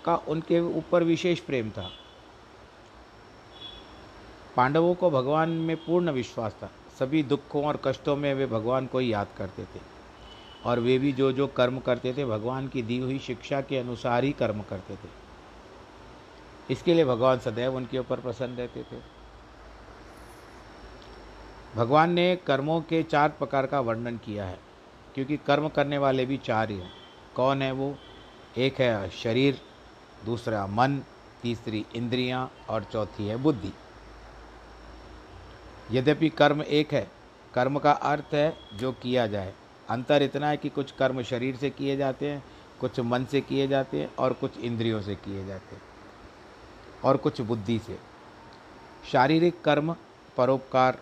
का 0.05 0.17
उनके 0.29 0.61
ऊपर 0.61 1.03
विशेष 1.03 1.41
प्रेम 1.41 1.71
था। 1.71 1.91
पांडवों 4.57 4.95
को 4.95 5.11
भगवान 5.11 5.51
में 5.51 5.77
पूर्ण 5.77 6.11
विश्वास 6.11 6.57
था। 6.63 6.71
सभी 6.99 7.23
दुखों 7.23 7.65
और 7.65 7.81
कष्टों 7.85 8.17
में 8.17 8.35
वे 8.35 8.47
भगवान 8.47 8.87
को 8.87 8.99
ही 8.99 9.13
याद 9.13 9.27
करते 9.37 9.65
थे। 9.65 9.81
और 10.65 10.81
वे 10.81 10.99
भी 10.99 11.13
जो 11.13 11.33
जो 11.33 11.47
कर्म 11.47 11.79
करते 11.79 12.13
थे, 12.13 12.25
भगवान 12.25 12.69
की 12.69 12.83
दी 12.83 12.99
हुई 12.99 13.19
शिक्षा 13.19 13.61
के 13.61 13.79
अनुसार 13.79 14.25
ही 14.25 14.33
कर्म 14.33 14.63
करते 14.63 14.95
थे। 14.95 15.09
इसके 16.71 16.95
लिए 16.95 17.05
भगवान 17.05 17.39
सदैव 17.39 17.77
उनके 17.77 17.99
ऊपर 17.99 18.21
प्रसन्न 18.21 18.57
रहते 18.57 18.83
थे। 18.83 19.19
भगवान 21.77 22.11
ने 22.11 22.37
कर्मों 22.37 22.81
के 22.81 23.03
चार 23.03 23.29
प्रकार 23.29 23.67
का 23.67 23.81
वर्णन 23.81 24.17
किया 24.17 24.45
है, 24.45 24.59
क्योंकि 25.15 25.37
कर्म 25.37 25.69
करने 25.69 25.99
वाले 25.99 26.27
भी 26.27 26.37
चार 26.37 26.71
ही 26.71 26.77
हैं। 26.77 26.93
कौन 27.37 27.63
है 27.63 27.73
वो? 27.73 27.99
एक 28.59 28.81
है 28.81 29.11
शरीर, 29.11 29.61
दूसरा 30.25 30.67
मन, 30.67 31.03
तीसरी 31.43 31.87
इंद्रियाँ 31.97 32.53
और 32.69 32.85
चौथी 32.85 33.27
है 33.27 33.37
बुद्धि। 33.37 33.73
यद्यपि 35.93 36.29
कर्म 36.29 36.63
एक 36.63 36.95
है, 36.95 37.11
कर्म 37.55 37.79
का 37.79 37.93
अर्थ 37.93 38.35
है 38.35 38.57
जो 38.75 38.93
किया 38.93 39.27
जाए। 39.27 39.55
अंतर 39.91 40.23
इतना 40.23 40.49
है 40.49 40.57
कि 40.57 40.69
कुछ 40.69 40.91
कर्म 40.91 41.23
शरीर 41.23 41.57
से 41.57 41.71
किए 41.71 41.97
जाते 41.97 42.31
हैं, 42.31 42.45
कुछ 42.81 43.01
मन 43.01 43.25
से 43.25 43.41
किए 43.41 43.69
जाते 43.69 44.01
हैं 44.01 44.17
और 44.17 44.33
कुछ 44.33 44.59
इंद्रियों 44.59 45.03
से 45.03 45.15
किए 45.15 45.47
जाते 45.47 45.77
हैं 45.77 45.83
और 47.05 47.17
कुछ 47.17 47.41
बुद्धि 47.41 47.79
से। 47.79 47.99
शारीरिक 49.13 49.61
कर्म, 49.61 49.97
परोपकार, 50.37 50.99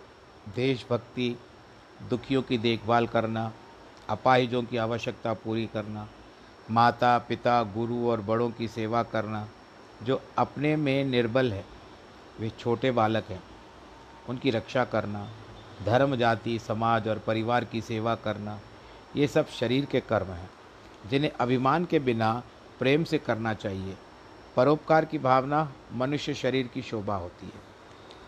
देशभक्ति, 0.55 1.37
दुखियों 2.09 2.41
की 2.41 2.57
देखभाल 2.57 3.07
करना, 3.07 3.51
अपाहिजों 4.09 4.63
की 4.63 4.77
आवश्यकता 4.77 5.33
पूरी 5.33 5.65
करना, 5.65 6.07
माता, 6.71 7.17
पिता, 7.17 7.63
गुरु 7.63 8.09
और 8.09 8.21
बड़ों 8.21 8.49
की 8.49 8.67
सेवा 8.67 9.03
करना, 9.03 9.47
जो 10.03 10.21
अपने 10.37 10.75
में 10.75 11.05
निर्बल 11.05 11.53
है, 11.53 11.65
वे 12.39 12.49
छोटे 12.49 12.91
बालक 12.91 13.23
हैं। 13.29 13.43
उनकी 14.29 14.51
रक्षा 14.51 14.85
करना, 14.85 15.29
धर्म, 15.85 16.15
जाति, 16.15 16.59
समाज 16.59 17.07
और 17.07 17.19
परिवार 17.19 17.65
की 17.65 17.81
सेवा 17.81 18.15
करना, 18.15 18.59
ये 19.15 19.27
सब 19.27 19.47
शरीर 19.47 19.85
के 19.85 19.99
कर्म 19.99 20.27
हैं, 20.27 20.49
जिन्हें 21.09 21.31
अभिमान 21.31 21.85
के 21.85 21.99
बिना 21.99 22.43
प्रेम 22.79 23.03
से 23.03 23.17
करना 23.17 23.53
चाहिए। 23.53 23.97
परोपकार 24.55 25.05
की 25.05 25.17
भावना 25.17 25.73
मनुष्य 25.93 26.33
शरीर 26.33 26.67
की 26.67 26.81
शोभा 26.81 27.15
होती 27.15 27.45
है। 27.45 27.77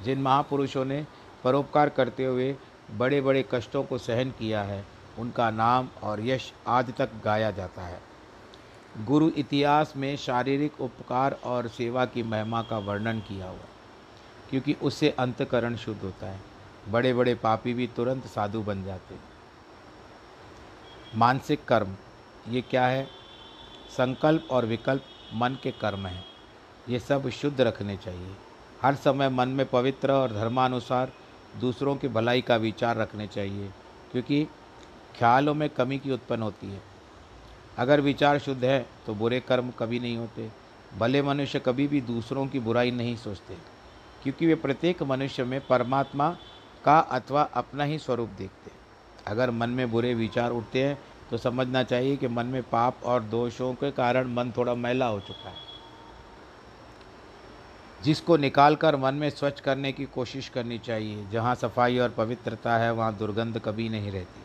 जिन 0.05 0.21
महापुरुषों 0.21 0.85
ने 0.85 1.07
परोपकार 1.43 1.89
करते 1.89 2.25
हुए 2.25 2.55
बड़े 2.91 3.21
बड़े 3.21 3.45
कष्टों 3.51 3.83
को 3.83 3.97
सहन 3.97 4.31
किया 4.31 4.62
है, 4.63 4.85
उनका 5.19 5.51
नाम 5.51 5.89
और 6.03 6.21
यश 6.21 6.53
आज 6.67 6.93
तक 6.97 7.09
गाया 7.23 7.51
जाता 7.51 7.81
है। 7.81 8.01
गुरु 8.97 9.29
इतिहास 9.29 9.93
में 9.95 10.17
शारीरिक 10.17 10.81
उपकार 10.81 11.31
और 11.43 11.67
सेवा 11.67 12.05
की 12.05 12.23
महिमा 12.23 12.62
का 12.62 12.77
वर्णन 12.77 13.19
किया 13.19 13.47
हुआ 13.47 13.68
क्योंकि 14.49 14.73
उससे 14.73 15.09
अंतकरण 15.09 15.75
शुद्ध 15.75 16.01
होता 16.01 16.27
है। 16.27 16.39
बड़े 16.89 17.13
बड़े 17.13 17.35
पापी 17.35 17.73
भी 17.73 17.88
तुरंत 17.88 18.25
साधु 18.25 18.62
बन 18.62 18.83
जाते 18.83 19.13
हैं। 19.13 19.21
मानसिक 21.15 21.65
कर्म, 21.65 21.95
ये 22.49 22.62
क्या 22.62 22.85
है? 22.85 23.07
संकल्प 23.97 24.47
और 24.51 24.65
विकल्प 24.65 25.03
मन 25.33 25.57
के 25.63 25.71
कर्म 25.71 26.07
हैं। 26.07 26.23
ये 26.89 26.99
सब 26.99 27.29
शुद्ध 27.31 27.59
रखने 27.62 27.97
चाहिए। 27.97 28.35
हर 28.81 28.95
समय 28.95 29.29
मन 29.29 29.49
में 29.49 29.65
पवित्र 29.65 30.12
और 30.12 30.33
धर्मानुसार 30.33 31.12
दूसरों 31.62 31.95
की 31.95 32.07
भलाई 32.07 32.41
का 32.41 32.55
विचार 32.57 32.97
रखने 32.97 33.27
चाहिए, 33.27 33.69
क्योंकि 34.12 34.43
ख्यालों 35.17 35.53
में 35.53 35.69
कमी 35.69 35.97
की 35.99 36.12
उत्पन्न 36.12 36.41
होती 36.41 36.67
है। 36.67 36.81
अगर 37.77 38.01
विचार 38.01 38.39
शुद्ध 38.39 38.63
है 38.65 38.85
तो 39.05 39.13
बुरे 39.15 39.39
कर्म 39.39 39.71
कभी 39.71 39.99
नहीं 39.99 40.17
होते। 40.17 40.49
भले 40.97 41.21
मनुष्य 41.21 41.59
कभी 41.59 41.88
भी 41.88 42.01
दूसरों 42.01 42.47
की 42.47 42.59
बुराई 42.59 42.91
नहीं 42.91 43.15
सोचते। 43.17 43.57
क्योंकि 44.23 44.45
वे 44.45 44.55
प्रत्येक 44.55 45.03
मनुष्य 45.03 45.43
में 45.43 45.60
परमात्मा 45.67 46.29
का 46.86 46.99
अथवा 46.99 47.41
अपना 47.41 47.84
ही 47.84 47.99
स्वरूप 47.99 48.29
देखते 48.29 48.71
हैं। 48.71 48.77
अगर 49.27 49.51
मन 49.51 49.69
में 49.69 49.89
बुरे 49.91 50.13
विचार 50.13 50.51
उठते 50.51 50.84
हैं 50.84 50.97
तो 51.32 51.38
समझना 51.38 51.84
चाहिए 51.84 52.15
कि 52.17 52.27
मन 52.27 52.45
में 52.45 52.62
पाप 52.63 53.03
और 53.03 53.23
दोषों 53.23 53.73
के 53.73 53.91
कारण 53.91 54.34
मन 54.34 54.51
थोड़ा 54.58 54.75
मैला 54.75 55.05
हो 55.05 55.19
चुका 55.19 55.49
है। 55.49 55.67
जिसको 58.01 58.38
निकाल 58.38 58.75
कर 58.75 58.95
मन 58.95 59.13
में 59.13 59.29
स्वच्छ 59.29 59.60
करने 59.60 59.91
की 59.91 60.05
कोशिश 60.05 60.49
करनी 60.49 60.77
चाहिए। 60.77 61.25
जहाँ 61.32 61.55
सफ़ाई 61.55 61.97
और 61.97 62.10
पवित्रता 62.10 62.77
है, 62.77 62.91
वहाँ 62.93 63.17
दुर्गंध 63.17 63.60
कभी 63.60 63.89
नहीं 63.89 64.12
रहती। 64.12 64.43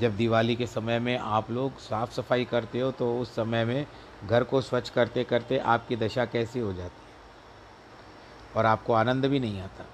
जब 0.00 0.16
दिवाली 0.16 0.56
के 0.56 0.66
समय 0.66 0.98
में 0.98 1.16
आप 1.18 1.50
लोग 1.50 1.78
साफ़ 1.78 2.12
सफ़ाई 2.12 2.44
करते 2.44 2.80
हो 2.80 2.90
तो 2.90 3.18
उस 3.20 3.34
समय 3.36 3.64
में 3.64 3.86
घर 4.24 4.44
को 4.44 4.60
स्वच्छ 4.60 4.88
करते 4.90 5.24
करते 5.24 5.58
आपकी 5.58 5.96
दशा 5.96 6.24
कैसी 6.24 6.60
हो 6.60 6.72
जाती 6.72 7.05
और 8.54 8.66
आपको 8.66 8.92
आनंद 8.92 9.26
भी 9.26 9.40
नहीं 9.40 9.60
आता। 9.60 9.86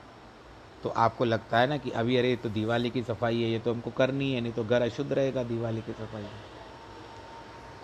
तो 0.83 0.89
आपको 0.89 1.25
लगता 1.25 1.59
है 1.59 1.67
ना 1.67 1.79
कि 1.79 1.91
अभी 1.91 2.17
अरे 2.17 2.37
तो 2.37 2.49
दिवाली 2.49 2.91
की 2.91 3.03
सफ़ाई 3.03 3.43
है, 3.43 3.51
ये 3.51 3.59
तो 3.59 3.75
हमको 3.75 3.91
करनी 3.91 4.33
है, 4.33 4.41
नहीं 4.41 4.53
तो 4.53 4.65
घर 4.65 4.83
अशुद्ध 4.83 5.13
रहेगा 5.13 5.43
दिवाली 5.43 5.83
की 5.83 5.93
सफ़ाई। 5.93 6.27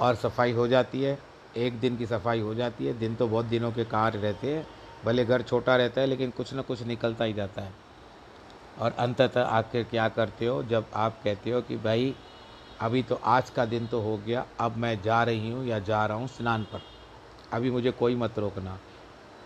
और 0.01 0.15
सफ़ाई 0.15 0.53
हो 0.53 0.69
जाती 0.69 1.03
है, 1.03 1.19
एक 1.57 1.81
दिन 1.81 1.97
की 1.97 2.07
सफ़ाई 2.07 2.41
हो 2.41 2.55
जाती 2.55 2.87
है, 2.87 2.99
दिन 2.99 3.15
तो 3.15 3.29
बहुत 3.29 3.45
दिनों 3.45 3.73
के 3.73 3.85
कार्य 3.85 4.19
रहते 4.19 4.55
हैं, 4.55 4.67
भले 5.05 5.25
घर 5.25 5.43
छोटा 5.43 5.77
रहता 5.77 6.01
है, 6.01 6.07
लेकिन 6.07 6.31
कुछ 6.31 6.55
ना 6.55 6.63
कुछ 6.63 6.83
निकलता 6.83 7.25
ही 7.25 7.33
जाता 7.33 7.63
है। 7.63 7.75
और 8.79 8.93
अंततः 8.93 9.43
आखिर 9.43 9.85
क्या 9.85 10.09
करते 10.09 10.47
हो, 10.47 10.63
जब 10.63 10.87
आप 10.95 11.21
कहते 11.25 11.51
हो 11.51 11.63
कि 11.63 11.77
भाई, 11.77 12.17
अभी 12.81 13.03
तो 13.03 13.15
आज 13.15 13.51
का 13.51 13.65
दिन 13.65 13.87
तो 13.87 14.01
हो 14.01 14.19
गया, 14.19 14.47
अब 14.61 14.77
मैं 14.77 15.03
जा 15.03 15.25
रही 15.25 15.51
हूँ 15.51 15.67
या 15.67 15.79
जा 15.79 16.07
रहा 16.07 16.17
हूँ 16.17 16.29
स्नान 16.29 16.65
पर। 16.65 16.81
अभी 17.53 17.71
मुझे 17.71 17.91
कोई 17.91 18.15
मत 18.15 18.39
रोकना। 18.39 18.81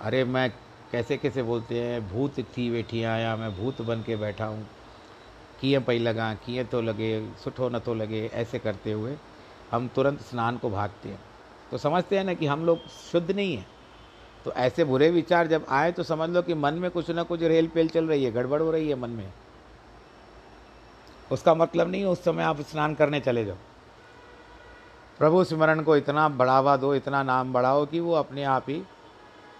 अरे, 0.00 0.24
मैं 0.24 0.52
कैसे 0.92 1.16
कैसे 1.16 1.42
बोलते 1.42 1.80
हैं, 1.80 2.08
भूत 2.08 2.38
थी 2.38 2.70
वेठी 2.70 3.02
आया 3.02 3.36
मैं 3.36 3.56
भूत 3.56 3.80
बन 3.82 4.02
के 4.02 4.16
बैठा 4.16 4.46
हूँ। 4.46 4.66
किए 5.60 5.78
पई 5.78 5.98
लगा 5.98 6.34
किए 6.34 6.64
तो 6.64 6.80
लगे, 6.80 7.32
सुठो 7.44 7.68
न 7.68 7.78
तो 7.78 7.94
लगे, 7.94 8.30
ऐसे 8.34 8.58
करते 8.58 8.92
हुए 8.92 9.16
हम 9.70 9.88
तुरंत 9.88 10.20
स्नान 10.20 10.56
को 10.56 10.70
भागते 10.70 11.08
हैं। 11.08 11.20
तो 11.70 11.78
समझते 11.78 12.16
हैं 12.16 12.24
ना 12.24 12.34
कि 12.34 12.46
हम 12.46 12.64
लोग 12.66 12.88
शुद्ध 13.12 13.30
नहीं 13.30 13.56
हैं। 13.56 13.66
तो 14.44 14.52
ऐसे 14.52 14.84
बुरे 14.84 15.10
विचार 15.10 15.46
जब 15.46 15.66
आए 15.68 15.92
तो 15.92 16.02
समझ 16.02 16.28
लो 16.30 16.42
कि 16.42 16.54
मन 16.54 16.74
में 16.74 16.90
कुछ 16.90 17.10
ना 17.10 17.22
कुछ 17.22 17.42
रेल 17.42 17.68
पेल 17.68 17.88
चल 17.88 18.06
रही 18.06 18.24
है, 18.24 18.32
गड़बड़ 18.32 18.62
हो 18.62 18.70
रही 18.70 18.88
है 18.88 18.94
मन 18.94 19.10
में। 19.10 19.32
उसका 21.32 21.54
मतलब 21.54 21.90
नहीं, 21.90 22.04
उस 22.04 22.24
समय 22.24 22.42
आप 22.42 22.60
स्नान 22.60 22.94
करने 22.94 23.20
चले 23.20 23.44
जाओ। 23.44 23.56
प्रभु 25.18 25.44
स्मरण 25.44 25.82
को 25.82 25.96
इतना 25.96 26.28
बढ़ावा 26.28 26.76
दो, 26.76 26.94
इतना 26.94 27.22
नाम 27.22 27.52
बढ़ाओ 27.52 27.86
कि 27.86 28.00
वो 28.00 28.12
अपने 28.12 28.44
आप 28.44 28.70
ही, 28.70 28.82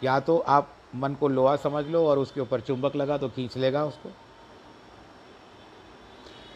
या 0.05 0.21
तो 0.21 0.39
आप 0.39 0.75
मन 0.95 1.15
को 1.15 1.29
लोहा 1.29 1.55
समझ 1.57 1.85
लो 1.87 2.07
और 2.07 2.19
उसके 2.19 2.41
ऊपर 2.41 2.61
चुंबक 2.61 2.97
लगा 2.97 3.17
तो 3.19 3.29
खींच 3.29 3.57
लेगा 3.57 3.85
उसको। 3.85 4.11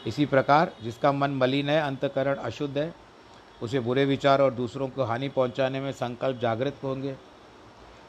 इसी 0.06 0.26
प्रकार 0.26 0.72
जिसका 0.82 1.12
मन 1.12 1.30
मलिन 1.30 1.68
है, 1.68 1.80
अंतकरण 1.80 2.34
अशुद्ध 2.34 2.76
है, 2.78 2.94
उसे 3.62 3.80
बुरे 3.80 4.04
विचार 4.04 4.42
और 4.42 4.54
दूसरों 4.54 4.88
को 4.88 5.04
हानि 5.04 5.28
पहुँचाने 5.28 5.80
में 5.80 5.90
संकल्प 5.92 6.38
जागृत 6.38 6.80
होंगे। 6.84 7.16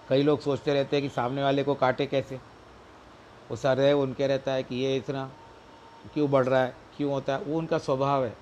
कई 0.09 0.23
लोग 0.23 0.41
सोचते 0.41 0.73
रहते 0.73 0.95
हैं 0.95 1.03
कि 1.03 1.09
सामने 1.09 1.43
वाले 1.43 1.63
को 1.63 1.75
काटे 1.75 2.05
कैसे? 2.05 2.39
वो 3.49 3.55
सर 3.55 3.93
उनके 3.93 4.27
रहता 4.27 4.51
है 4.51 4.63
कि 4.63 4.75
ये 4.75 4.95
इतना 4.97 5.29
क्यों 6.13 6.29
बढ़ 6.31 6.45
रहा 6.45 6.61
है, 6.61 6.73
क्यों 6.97 7.11
होता 7.11 7.33
है? 7.33 7.41
वो 7.41 7.57
उनका 7.57 7.77
स्वभाव 7.77 8.25
है। 8.25 8.35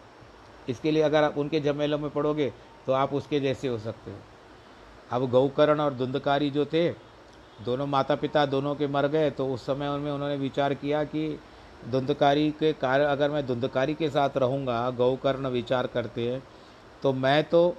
इसके 0.70 0.92
लिए 0.92 1.04
अगर 1.04 1.24
आप 1.24 1.38
उनके 1.38 1.60
जमेलों 1.60 1.98
में 1.98 2.10
पड़ोगे 2.10 2.52
तो 2.86 2.94
आप 2.94 3.14
उसके 3.14 3.40
जैसे 3.40 3.68
हो 3.68 3.78
सकते 3.80 4.12
हो। 4.12 4.18
अब 5.12 5.30
गौकरण 5.32 5.80
और 5.80 5.94
धुंधकारी 5.94 6.50
जो 6.50 6.66
थे 6.66 6.90
दोनों 7.60 7.86
माता 7.88 8.16
पिता 8.16 8.46
दोनों 8.46 8.76
के 8.76 8.88
मर 8.88 9.08
गए 9.08 9.30
तो 9.32 9.48
उस 9.48 9.66
समय 9.66 9.88
उनमें 9.88 10.12
उन्होंने 10.12 10.36
विचार 10.38 10.74
किया 10.74 11.04
कि 11.04 11.40
धुंधकारी 11.92 12.50
के 12.52 12.72
कार्य 12.74 13.06
अगर 13.06 13.30
मैं 13.32 13.46
धुंधकारी 13.48 13.94
के 13.96 14.10
साथ 14.10 14.38
रहूँगा, 14.38 14.90
गौकर्ण 14.92 15.48
विचार 15.50 15.88
करते 15.88 16.30
हैं 16.32 16.42
तो 17.04 17.14
मैं 17.14 17.44
तो 17.44 17.76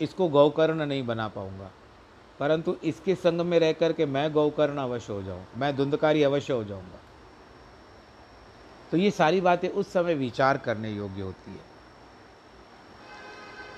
इसको 0.00 0.28
गौकर्ण 0.28 0.86
नहीं 0.86 1.06
बना 1.06 1.28
पाऊँगा। 1.28 1.70
परंतु 2.40 2.76
इसके 2.84 3.14
संग 3.14 3.40
में 3.40 3.58
रह 3.58 3.72
कर 3.72 3.92
के 3.92 4.06
मैं 4.06 4.32
गौकर्ण 4.32 4.78
अवश्य 4.78 5.12
हो 5.12 5.22
जाऊँ, 5.22 5.44
मैं 5.56 5.76
धुंधकारी 5.76 6.22
अवश्य 6.22 6.52
हो 6.52 6.64
जाऊँगा। 6.64 6.98
तो 8.92 8.96
ये 8.96 9.10
सारी 9.10 9.40
बातें 9.40 9.68
उस 9.68 9.92
समय 9.92 10.14
विचार 10.14 10.58
करने 10.58 10.90
योग्य 10.90 11.22
होती 11.22 11.50
है। 11.50 11.60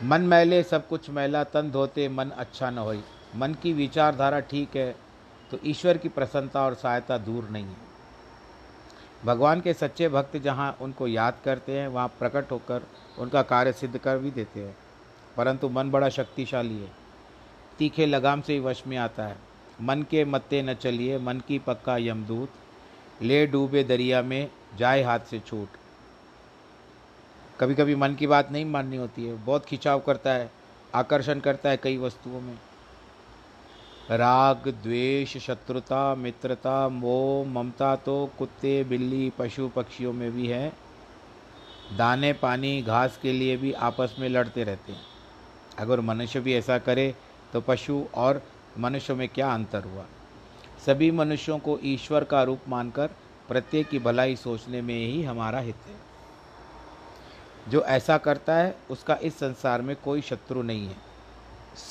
मन 0.02 0.20
मैले, 0.22 0.62
सब 0.62 0.86
कुछ 0.88 1.10
मैला, 1.10 1.44
तन 1.44 1.70
धोते, 1.70 2.08
मन 2.08 2.30
अच्छा 2.30 2.70
न 2.70 2.78
होई 2.78 3.02
मन 3.36 3.54
की 3.54 3.72
विचारधारा 3.72 4.40
ठीक 4.40 4.76
है 4.76 4.96
तो 5.50 5.58
ईश्वर 5.64 5.98
की 5.98 6.08
प्रसन्नता 6.08 6.64
और 6.66 6.74
सहायता 6.74 7.18
दूर 7.18 7.48
नहीं 7.48 7.64
है। 7.64 7.90
भगवान 9.24 9.60
के 9.60 9.74
सच्चे 9.74 10.08
भक्त 10.08 10.36
जहाँ 10.36 10.76
उनको 10.80 11.06
याद 11.06 11.34
करते 11.44 11.78
हैं, 11.78 11.88
वहाँ 11.88 12.08
प्रकट 12.08 12.50
होकर 12.50 12.86
उनका 13.18 13.42
कार्य 13.42 13.72
सिद्ध 13.72 13.98
कर 13.98 14.18
भी 14.18 14.30
देते 14.30 14.60
हैं। 14.60 14.76
परंतु 15.36 15.68
मन 15.68 15.90
बड़ा 15.90 16.08
शक्तिशाली 16.08 16.78
है। 16.78 16.90
तीखे 17.78 18.06
लगाम 18.06 18.40
से 18.40 18.52
ही 18.52 18.60
वश 18.60 18.82
में 18.86 18.96
आता 18.96 19.24
है। 19.24 19.36
मन 19.82 20.02
के 20.02 20.24
मत्ते 20.24 20.62
न 20.62 20.74
चलिए, 20.74 21.18
मन 21.18 21.40
की 21.48 21.58
पक्का 21.58 21.96
यमदूत 21.96 22.52
ले 23.22 23.46
डूबे 23.46 23.84
दरिया 23.84 24.22
में, 24.22 24.50
जाए 24.76 25.02
हाथ 25.02 25.20
से 25.20 25.40
छूट। 25.40 25.68
कभी 27.60 27.74
कभी 27.74 27.94
मन 27.94 28.14
की 28.14 28.26
बात 28.26 28.52
नहीं 28.52 28.64
माननी 28.64 28.96
होती 28.96 29.24
है। 29.24 29.44
बहुत 29.44 29.66
खिंचाव 29.66 30.00
करता 30.00 30.30
है, 30.30 30.50
आकर्षण 30.94 31.40
करता 31.40 31.68
है 31.68 31.76
कई 31.76 31.96
वस्तुओं 31.96 32.40
में। 32.40 32.58
राग, 34.10 34.68
द्वेष, 34.82 35.36
शत्रुता, 35.36 36.14
मित्रता, 36.14 36.88
मोह, 36.88 37.48
ममता 37.48 37.96
तो 37.96 38.30
कुत्ते, 38.38 38.84
बिल्ली, 38.84 39.32
पशु 39.38 39.68
पक्षियों 39.68 40.12
में 40.12 40.32
भी 40.32 40.46
है। 40.46 40.72
दाने, 41.96 42.32
पानी, 42.32 42.82
घास 42.82 43.18
के 43.22 43.32
लिए 43.32 43.56
भी 43.56 43.72
आपस 43.72 44.16
में 44.18 44.28
लड़ते 44.28 44.64
रहते 44.64 44.92
हैं। 44.92 45.00
अगर 45.78 46.00
मनुष्य 46.00 46.40
भी 46.40 46.54
ऐसा 46.54 46.78
करे 46.78 47.14
तो 47.52 47.60
पशु 47.60 48.04
और 48.14 48.42
मनुष्य 48.78 49.14
में 49.14 49.28
क्या 49.28 49.52
अंतर 49.54 49.84
हुआ? 49.84 50.04
सभी 50.86 51.10
मनुष्यों 51.10 51.58
को 51.58 51.78
ईश्वर 51.82 52.24
का 52.24 52.42
रूप 52.42 52.60
मानकर 52.68 53.10
प्रत्येक 53.48 53.88
की 53.88 53.98
भलाई 53.98 54.36
सोचने 54.36 54.82
में 54.82 55.06
ही 55.06 55.22
हमारा 55.22 55.58
हित 55.58 55.76
है। 55.86 55.96
जो 57.70 57.82
ऐसा 57.82 58.18
करता 58.18 58.54
है, 58.54 58.76
उसका 58.90 59.14
इस 59.14 59.38
संसार 59.38 59.82
में 59.82 59.96
कोई 59.96 60.20
शत्रु 60.20 60.62
नहीं 60.62 60.86
है। 60.86 60.96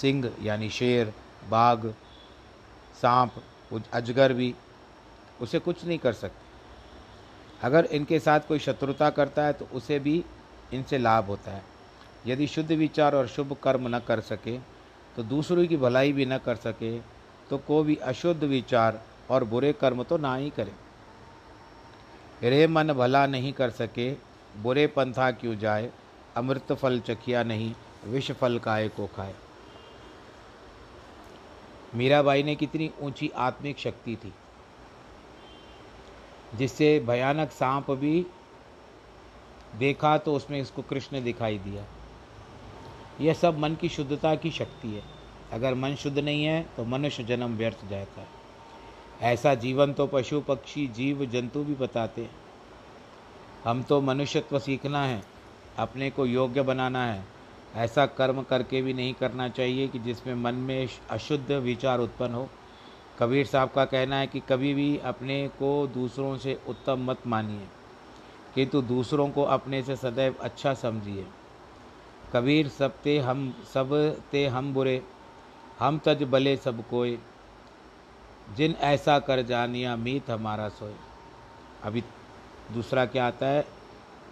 सिंह, 0.02 0.32
यानी 0.42 0.70
शेर, 0.70 1.14
बाघ 1.50 1.94
सांप 3.02 3.32
अजगर 3.94 4.34
भी, 4.34 4.54
उसे 5.42 5.60
कुछ 5.60 5.86
नहीं 5.86 5.98
कर 6.00 6.14
सकते। 6.14 6.48
अगर 7.62 7.86
इनके 7.86 8.20
साथ 8.20 8.40
कोई 8.48 8.60
शत्रुता 8.60 9.10
करता 9.10 9.46
है 9.46 9.54
तो 9.54 9.68
उसे 9.74 10.00
भी 10.00 10.24
इनसे 10.74 10.98
लाभ 10.98 11.26
होता 11.26 11.52
है। 11.52 11.64
यदि 12.28 12.48
शुद्ध 12.48 12.72
विचार 12.72 13.16
और 13.16 13.28
शुभ 13.28 13.56
कर्म 13.64 13.88
न 13.96 14.00
कर 14.00 14.20
सके 14.22 14.58
तो 15.16 15.24
दूसरों 15.26 15.66
की 15.68 15.78
भलाई 15.78 16.12
भी 16.14 16.26
न 16.26 16.38
कर 16.38 16.56
सके 16.58 16.98
तो 17.50 17.58
को 17.58 17.82
भी 17.84 17.96
अशुद्ध 17.96 18.44
विचार 18.44 19.02
और 19.30 19.44
बुरे 19.44 19.72
कर्म 19.74 20.04
तो 20.04 20.18
ना 20.18 20.36
ही 20.36 20.50
करे। 20.50 20.72
रे 22.42 22.68
मन 22.68 22.94
भला 22.94 23.26
नहीं 23.28 23.54
कर 23.54 23.70
सके, 23.72 24.12
बुरे 24.58 24.86
पंथा 24.88 25.30
क्यों 25.32 25.58
जाए, 25.58 25.90
अमृत 26.38 26.72
फल 26.74 27.00
चखिया 27.00 27.44
नहीं, 27.44 27.74
विष 28.06 28.32
फल 28.32 28.60
काय 28.60 28.88
को 28.90 29.08
खाए। 29.08 29.34
मीराबाई 31.96 32.44
ने 32.44 32.56
कितनी 32.56 32.90
ऊँची 33.02 33.30
आत्मिक 33.38 33.80
शक्ति 33.80 34.16
थी, 34.16 34.34
जिससे 36.56 37.00
भयानक 37.00 37.52
सांप 37.52 37.92
भी 37.92 38.26
देखा 39.76 40.18
तो 40.18 40.34
उसमें 40.34 40.60
इसको 40.62 40.82
कृष्ण 40.82 41.24
दिखाई 41.24 41.58
दिया। 41.58 41.86
यह 43.22 43.34
सब 43.34 43.58
मन 43.60 43.76
की 43.76 43.90
शुद्धता 43.90 44.36
की 44.36 44.52
शक्ति 44.52 44.88
है। 44.88 45.04
अगर 45.52 45.74
मन 45.74 45.96
शुद्ध 45.96 46.18
नहीं 46.20 46.44
है 46.46 46.62
तो 46.78 46.86
मनुष्य 46.86 47.24
जन्म 47.24 47.58
व्यर्थ 47.58 47.86
जाता 47.90 48.22
है। 48.22 48.28
ऐसा 49.24 49.54
जीवन 49.56 49.94
तो 49.94 50.08
पशु, 50.08 50.40
पक्षी, 50.42 50.88
जीव, 50.88 51.26
जंतु 51.26 51.64
भी 51.64 51.76
बताते 51.76 52.22
हैं। 52.22 52.36
हम 53.64 53.84
तो 53.84 54.00
मनुष्यत्व 54.02 54.60
सीखना 54.60 55.04
है, 55.04 55.22
अपने 55.78 56.10
को 56.10 56.26
योग्य 56.26 56.62
बनाना 56.62 57.06
है। 57.06 57.24
ऐसा 57.76 58.06
कर्म 58.06 58.42
करके 58.42 58.82
भी 58.82 58.94
नहीं 58.94 59.14
करना 59.14 59.48
चाहिए 59.50 59.88
कि 59.88 60.00
जिसमें 60.00 60.34
मन 60.36 60.56
में 60.56 60.88
अशुद्ध 61.10 61.52
विचार 61.52 62.00
उत्पन्न 62.00 62.34
हो। 62.34 62.48
कबीर 63.20 63.46
साहब 63.46 63.70
का 63.70 63.86
कहना 63.86 64.16
है 64.16 64.28
कि 64.28 64.40
कभी 64.50 64.74
भी 64.74 64.98
अपने 65.06 65.48
को 65.60 65.72
दूसरों 65.88 66.38
से 66.38 66.58
उत्तम 66.70 67.06
मत 67.06 67.28
मानिए, 67.28 67.68
किंतु 68.56 68.82
दूसरों 68.82 69.30
को 69.30 69.44
अपने 69.44 69.82
से 69.84 69.96
सदैव 69.96 70.36
अच्छा 70.42 70.74
समझिए। 70.74 71.26
कबीर, 72.34 72.68
सब 72.68 73.02
ते 73.02 73.18
हम, 73.20 73.54
सब 73.74 74.22
ते 74.32 74.46
हम 74.48 74.74
बुरे, 74.74 75.02
हम 75.80 76.00
तज 76.06 76.24
बले 76.24 76.56
सब 76.58 76.88
कोय 76.90 77.18
जिन 78.58 78.76
ऐसा 78.84 79.20
कर 79.20 79.42
जानिया, 79.42 79.96
मीत 79.96 80.30
हमारा 80.30 80.70
सोए। 80.70 80.96
अभी 81.84 82.04
दूसरा 82.74 83.06
क्या 83.06 83.28
आता 83.28 83.48
है? 83.48 83.66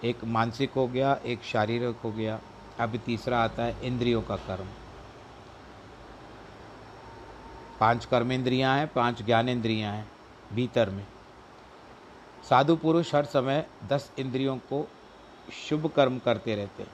एक 0.04 0.24
मानसिक 0.26 0.72
हो 0.72 0.88
गया, 0.88 1.14
एक 1.26 1.44
शारीरिक 1.44 1.98
हो 2.04 2.12
गया। 2.12 2.40
अभी 2.80 2.98
तीसरा 2.98 3.44
आता 3.44 3.64
है 3.64 3.76
इंद्रियों 3.84 4.22
का 4.22 4.36
कर्म। 4.36 4.66
पाँच 7.80 8.06
कर्मेंद्रियाँ 8.06 8.78
हैं, 8.78 8.88
पाँच 8.88 9.22
ज्ञानेंद्रियाँ 9.22 9.94
हैं 9.94 10.12
भीतर 10.54 10.90
में। 10.90 11.06
साधु 12.50 12.76
पुरुष 12.76 13.16
हर 13.16 13.26
समय 13.26 13.68
दस 13.90 14.12
इंद्रियों 14.20 14.58
को 14.58 14.88
शुभ 15.70 15.88
कर्म 15.88 16.20
करते 16.20 16.56
रहते 16.56 16.84
हैं। 16.84 16.92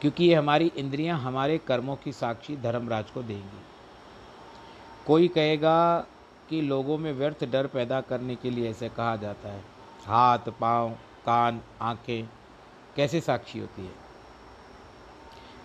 क्योंकि 0.00 0.24
ये 0.24 0.34
हमारी 0.34 0.72
इंद्रियाँ 0.76 1.18
हमारे 1.18 1.58
कर्मों 1.58 1.96
की 1.96 2.12
साक्षी 2.12 2.56
धर्मराज 2.56 3.10
को 3.10 3.22
देंगी। 3.22 3.62
कोई 5.06 5.28
कहेगा 5.28 6.06
कि 6.48 6.60
लोगों 6.60 6.98
में 6.98 7.12
व्यर्थ 7.12 7.44
डर 7.44 7.66
पैदा 7.66 8.00
करने 8.00 8.36
के 8.36 8.50
लिए 8.50 8.70
ऐसे 8.70 8.88
कहा 8.88 9.16
जाता 9.16 9.48
है। 9.48 9.64
हाथ, 10.06 10.38
पाँव, 10.38 10.90
कान, 11.26 11.60
आँखें 11.80 12.39
कैसे 13.00 13.20
साक्षी 13.20 13.58
होती 13.58 13.82
है? 13.82 13.92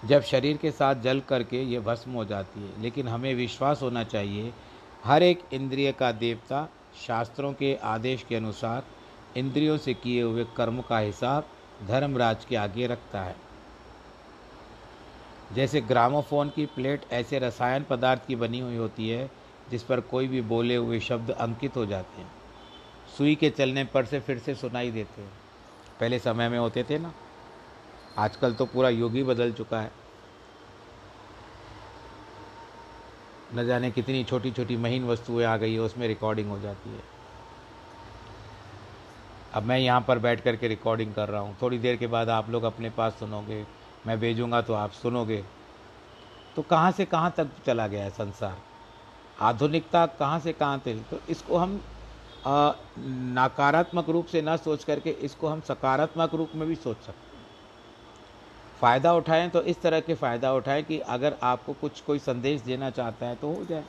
जब 0.05 0.21
शरीर 0.21 0.57
के 0.57 0.71
साथ 0.71 0.95
जल 0.95 1.19
करके 1.19 1.63
ये 1.63 1.79
भस्म 1.79 2.11
हो 2.11 2.25
जाती 2.25 2.61
है, 2.61 2.81
लेकिन 2.81 3.07
हमें 3.07 3.35
विश्वास 3.35 3.81
होना 3.81 4.03
चाहिए, 4.03 4.53
हर 5.03 5.23
एक 5.23 5.39
इंद्रिय 5.53 5.91
का 5.91 6.11
देवता 6.11 6.69
शास्त्रों 7.07 7.53
के 7.53 7.75
आदेश 7.75 8.25
के 8.29 8.35
अनुसार 8.35 8.83
इंद्रियों 9.37 9.77
से 9.77 9.93
किए 9.93 10.21
हुए 10.21 10.45
कर्म 10.57 10.81
का 10.81 10.99
हिसाब 10.99 11.47
धर्मराज 11.87 12.45
के 12.45 12.55
आगे 12.55 12.87
रखता 12.87 13.21
है। 13.21 13.35
जैसे 15.53 15.81
ग्रामोफोन 15.81 16.49
की 16.49 16.65
प्लेट 16.65 17.05
ऐसे 17.11 17.39
रसायन 17.39 17.83
पदार्थ 17.83 18.25
की 18.27 18.35
बनी 18.35 18.59
हुई 18.59 18.75
होती 18.75 19.09
है, 19.09 19.31
जिस 19.71 19.83
पर 19.83 19.99
कोई 19.99 20.27
भी 20.27 20.41
बोले 20.41 20.75
हुए 20.75 20.99
शब्द 20.99 21.31
अंकित 21.31 21.75
हो 21.75 21.85
जाते 21.85 22.21
हैं। 22.21 22.31
सुई 23.17 23.35
के 23.35 23.49
चलने 23.49 23.83
पर 23.83 24.05
से 24.05 24.19
फिर 24.19 24.39
से 24.39 24.55
सुनाई 24.55 24.91
देते 24.91 25.21
हैं। 25.21 25.31
पहले 25.99 26.19
समय 26.19 26.49
में 26.49 26.59
होते 26.59 26.83
थे 26.83 26.99
ना? 26.99 27.13
आजकल 28.17 28.53
तो 28.53 28.65
पूरा 28.65 28.89
युग 28.89 29.17
बदल 29.23 29.51
चुका 29.51 29.79
है। 29.79 29.91
न 33.55 33.65
जाने 33.67 33.91
कितनी 33.91 34.23
छोटी 34.23 34.51
छोटी 34.51 34.77
महीन 34.77 35.07
वस्तुएँ 35.07 35.45
आ 35.45 35.55
गई 35.57 35.73
है, 35.73 35.79
उसमें 35.79 36.07
रिकॉर्डिंग 36.07 36.49
हो 36.49 36.59
जाती 36.59 36.89
है। 36.89 37.03
अब 39.53 39.63
मैं 39.63 39.77
यहाँ 39.79 40.01
पर 40.01 40.19
बैठ 40.19 40.41
कर 40.43 40.55
के 40.55 40.67
रिकॉर्डिंग 40.67 41.13
कर 41.13 41.29
रहा 41.29 41.41
हूँ। 41.41 41.55
थोड़ी 41.61 41.77
देर 41.79 41.95
के 41.95 42.07
बाद 42.07 42.29
आप 42.29 42.49
लोग 42.49 42.63
अपने 42.63 42.89
पास 42.89 43.13
सुनोगे, 43.13 43.65
मैं 44.07 44.19
भेजूँगा 44.19 44.61
तो 44.61 44.73
आप 44.73 44.91
सुनोगे। 44.91 45.43
तो 46.55 46.61
कहाँ 46.61 46.91
से 46.91 47.05
कहाँ 47.05 47.33
तक 47.37 47.47
चला 47.65 47.87
गया 47.87 48.03
है 48.03 48.09
संसार? 48.09 48.57
आधुनिकता 49.41 50.05
कहाँ 50.05 50.39
से 50.39 50.53
कहाँ 50.53 50.79
तक? 50.79 51.03
तो 51.11 51.19
इसको 51.29 51.57
हम 51.57 51.79
नकारात्मक 53.37 54.09
रूप 54.09 54.25
से 54.25 54.41
ना 54.41 54.55
सोच 54.57 54.83
करके 54.83 55.09
इसको 55.09 55.47
हम 55.47 55.61
सकारात्मक 55.61 56.35
रूप 56.35 56.51
में 56.55 56.67
भी 56.67 56.75
सोच 56.75 56.97
सकते 56.97 57.34
फ़ायदा 58.81 59.13
उठाएँ 59.13 59.49
तो 59.49 59.61
इस 59.61 59.81
तरह 59.81 59.99
के 59.99 60.15
फ़ायदा 60.15 60.53
उठाएँ 60.53 60.83
कि 60.83 60.99
अगर 60.99 61.37
आपको 61.43 61.73
कुछ 61.73 62.01
कोई 62.01 62.19
संदेश 62.19 62.61
देना 62.61 62.89
चाहता 62.89 63.25
है 63.25 63.35
तो 63.35 63.53
हो 63.53 63.65
जाए। 63.65 63.83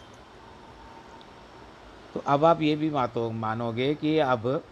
तो 2.14 2.22
अब 2.26 2.44
आप 2.44 2.62
ये 2.62 2.76
भी 2.76 2.90
मातो, 2.90 3.30
मानोगे 3.30 3.94
कि 3.94 4.18
अब 4.18 4.64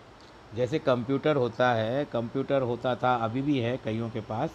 जैसे 0.54 0.78
कंप्यूटर 0.78 1.36
होता 1.36 1.72
है, 1.72 2.04
कंप्यूटर 2.04 2.62
होता 2.62 2.96
था, 2.96 3.14
अभी 3.14 3.42
भी 3.42 3.58
है 3.58 3.76
कईयों 3.76 4.10
के 4.10 4.20
पास, 4.20 4.50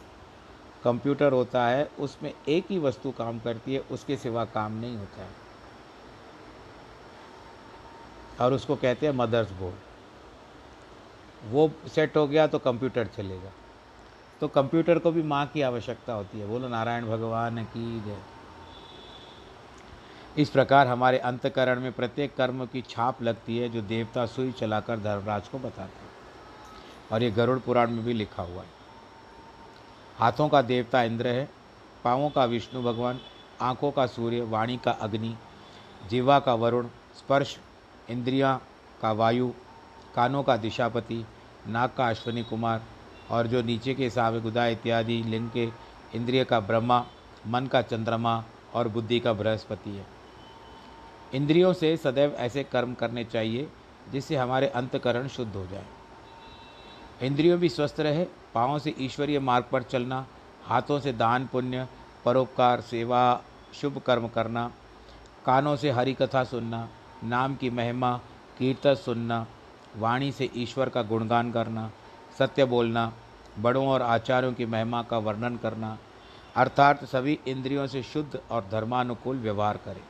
कंप्यूटर 0.83 1.31
होता 1.31 1.67
है, 1.67 1.89
उसमें 1.99 2.33
एक 2.49 2.65
ही 2.69 2.79
वस्तु 2.79 3.11
काम 3.11 3.39
करती 3.39 3.73
है, 3.73 3.79
उसके 3.79 4.17
सिवा 4.17 4.45
काम 4.45 4.71
नहीं 4.71 4.97
होता 4.97 5.21
है। 5.21 5.49
और 8.41 8.53
उसको 8.53 8.75
कहते 8.75 9.05
हैं 9.05 9.13
मदर्स 9.13 9.51
बोर्ड। 9.51 9.75
वो 11.51 11.71
सेट 11.89 12.17
हो 12.17 12.27
गया 12.27 12.47
तो 12.47 12.59
कंप्यूटर 12.59 13.07
चलेगा। 13.07 13.51
तो 14.41 14.47
कंप्यूटर 14.47 14.99
को 14.99 15.11
भी 15.11 15.23
माँ 15.23 15.45
की 15.45 15.61
आवश्यकता 15.61 16.13
होती 16.13 16.39
है। 16.39 16.47
बोलो, 16.47 16.67
नारायण 16.67 17.05
भगवान 17.05 17.63
की 17.63 17.99
जय। 17.99 18.17
इस 20.37 20.49
प्रकार 20.49 20.87
हमारे 20.87 21.17
अंतकरण 21.17 21.79
में 21.79 21.91
प्रत्येक 21.91 22.35
कर्म 22.35 22.65
की 22.65 22.81
छाप 22.81 23.21
लगती 23.21 23.57
है, 23.57 23.69
जो 23.69 23.81
देवता 23.81 24.25
सुई 24.25 24.51
चलाकर 24.51 24.99
धर्मराज 24.99 25.47
को 25.47 25.59
बताते 25.59 25.81
हैं। 25.81 26.09
और 27.11 27.23
ये 27.23 27.31
गरुड़ 27.31 27.59
पुराण 27.59 27.91
में 27.91 28.05
भी 28.05 28.13
लिखा 28.13 28.43
हुआ 28.43 28.61
है। 28.61 28.69
हाथों 30.17 30.49
का 30.49 30.61
देवता 30.61 31.03
इंद्र 31.03 31.27
है, 31.27 31.49
पाँवों 32.03 32.29
का 32.29 32.45
विष्णु 32.45 32.83
भगवान, 32.83 33.19
आँखों 33.61 33.91
का 33.91 34.07
सूर्य, 34.07 34.41
वाणी 34.41 34.77
का 34.77 34.91
अग्नि, 34.91 35.37
जीवा 36.09 36.39
का 36.39 36.53
वरुण, 36.53 36.87
स्पर्श, 37.17 37.57
इंद्रिया 38.09 38.59
का 39.01 39.11
वायु, 39.11 39.53
कानों 40.15 40.43
का 40.43 40.57
दिशापति, 40.57 41.25
नाक 41.67 41.95
का 41.95 42.09
अश्वनी 42.09 42.43
कुमार 42.43 42.81
और 43.31 43.47
जो 43.47 43.61
नीचे 43.61 43.93
के 43.93 44.09
सावे 44.09 44.41
गुदा 44.41 44.67
इत्यादि, 44.67 45.23
लिंग 45.23 45.49
के 45.49 45.69
इंद्रिय 46.15 46.43
का 46.43 46.59
ब्रह्मा, 46.59 47.05
मन 47.47 47.65
का 47.65 47.81
चंद्रमा 47.81 48.43
और 48.73 48.87
बुद्धि 48.87 49.19
का 49.19 49.33
बृहस्पति 49.33 49.89
है। 49.89 50.05
इंद्रियों 51.33 51.73
से 51.73 51.97
सदैव 51.97 52.31
ऐसे 52.31 52.63
कर्म 52.63 52.93
करने 52.93 53.23
चाहिए, 53.23 53.69
जिससे 54.11 54.35
हमारे 54.35 54.67
अंतकरण 54.67 55.27
शुद्ध 55.27 55.55
हो 55.55 55.67
जाए। 55.67 55.85
इंद्रियों 57.21 57.59
भी 57.59 57.69
स्वस्थ 57.69 57.99
रहे, 57.99 58.25
पाँव 58.53 58.79
से 58.79 58.95
ईश्वरीय 58.99 59.39
मार्ग 59.39 59.65
पर 59.71 59.83
चलना, 59.83 60.25
हाथों 60.63 60.99
से 60.99 61.13
दान 61.13 61.47
पुण्य, 61.47 61.87
परोपकार, 62.25 62.81
सेवा, 62.81 63.41
शुभ 63.73 63.97
कर्म 63.97 64.27
करना, 64.27 64.71
कानों 65.45 65.75
से 65.75 65.91
हरि 65.91 66.13
कथा 66.13 66.43
सुनना, 66.43 66.89
नाम 67.23 67.55
की 67.55 67.69
महिमा, 67.69 68.17
कीर्तन 68.59 68.95
सुनना, 68.95 69.47
वाणी 69.97 70.31
से 70.31 70.49
ईश्वर 70.55 70.89
का 70.89 71.01
गुणगान 71.01 71.51
करना 71.51 71.91
सत्य 72.39 72.65
बोलना, 72.65 73.13
बड़ों 73.59 73.87
और 73.87 74.01
आचार्यों 74.01 74.53
की 74.53 74.65
महिमा 74.65 75.03
का 75.03 75.17
वर्णन 75.17 75.57
करना, 75.57 75.97
अर्थात 76.55 77.05
सभी 77.05 77.39
इंद्रियों 77.47 77.87
से 77.87 78.03
शुद्ध 78.03 78.41
और 78.51 78.69
धर्मानुकूल 78.71 79.37
व्यवहार 79.37 79.77
करें। 79.77 80.03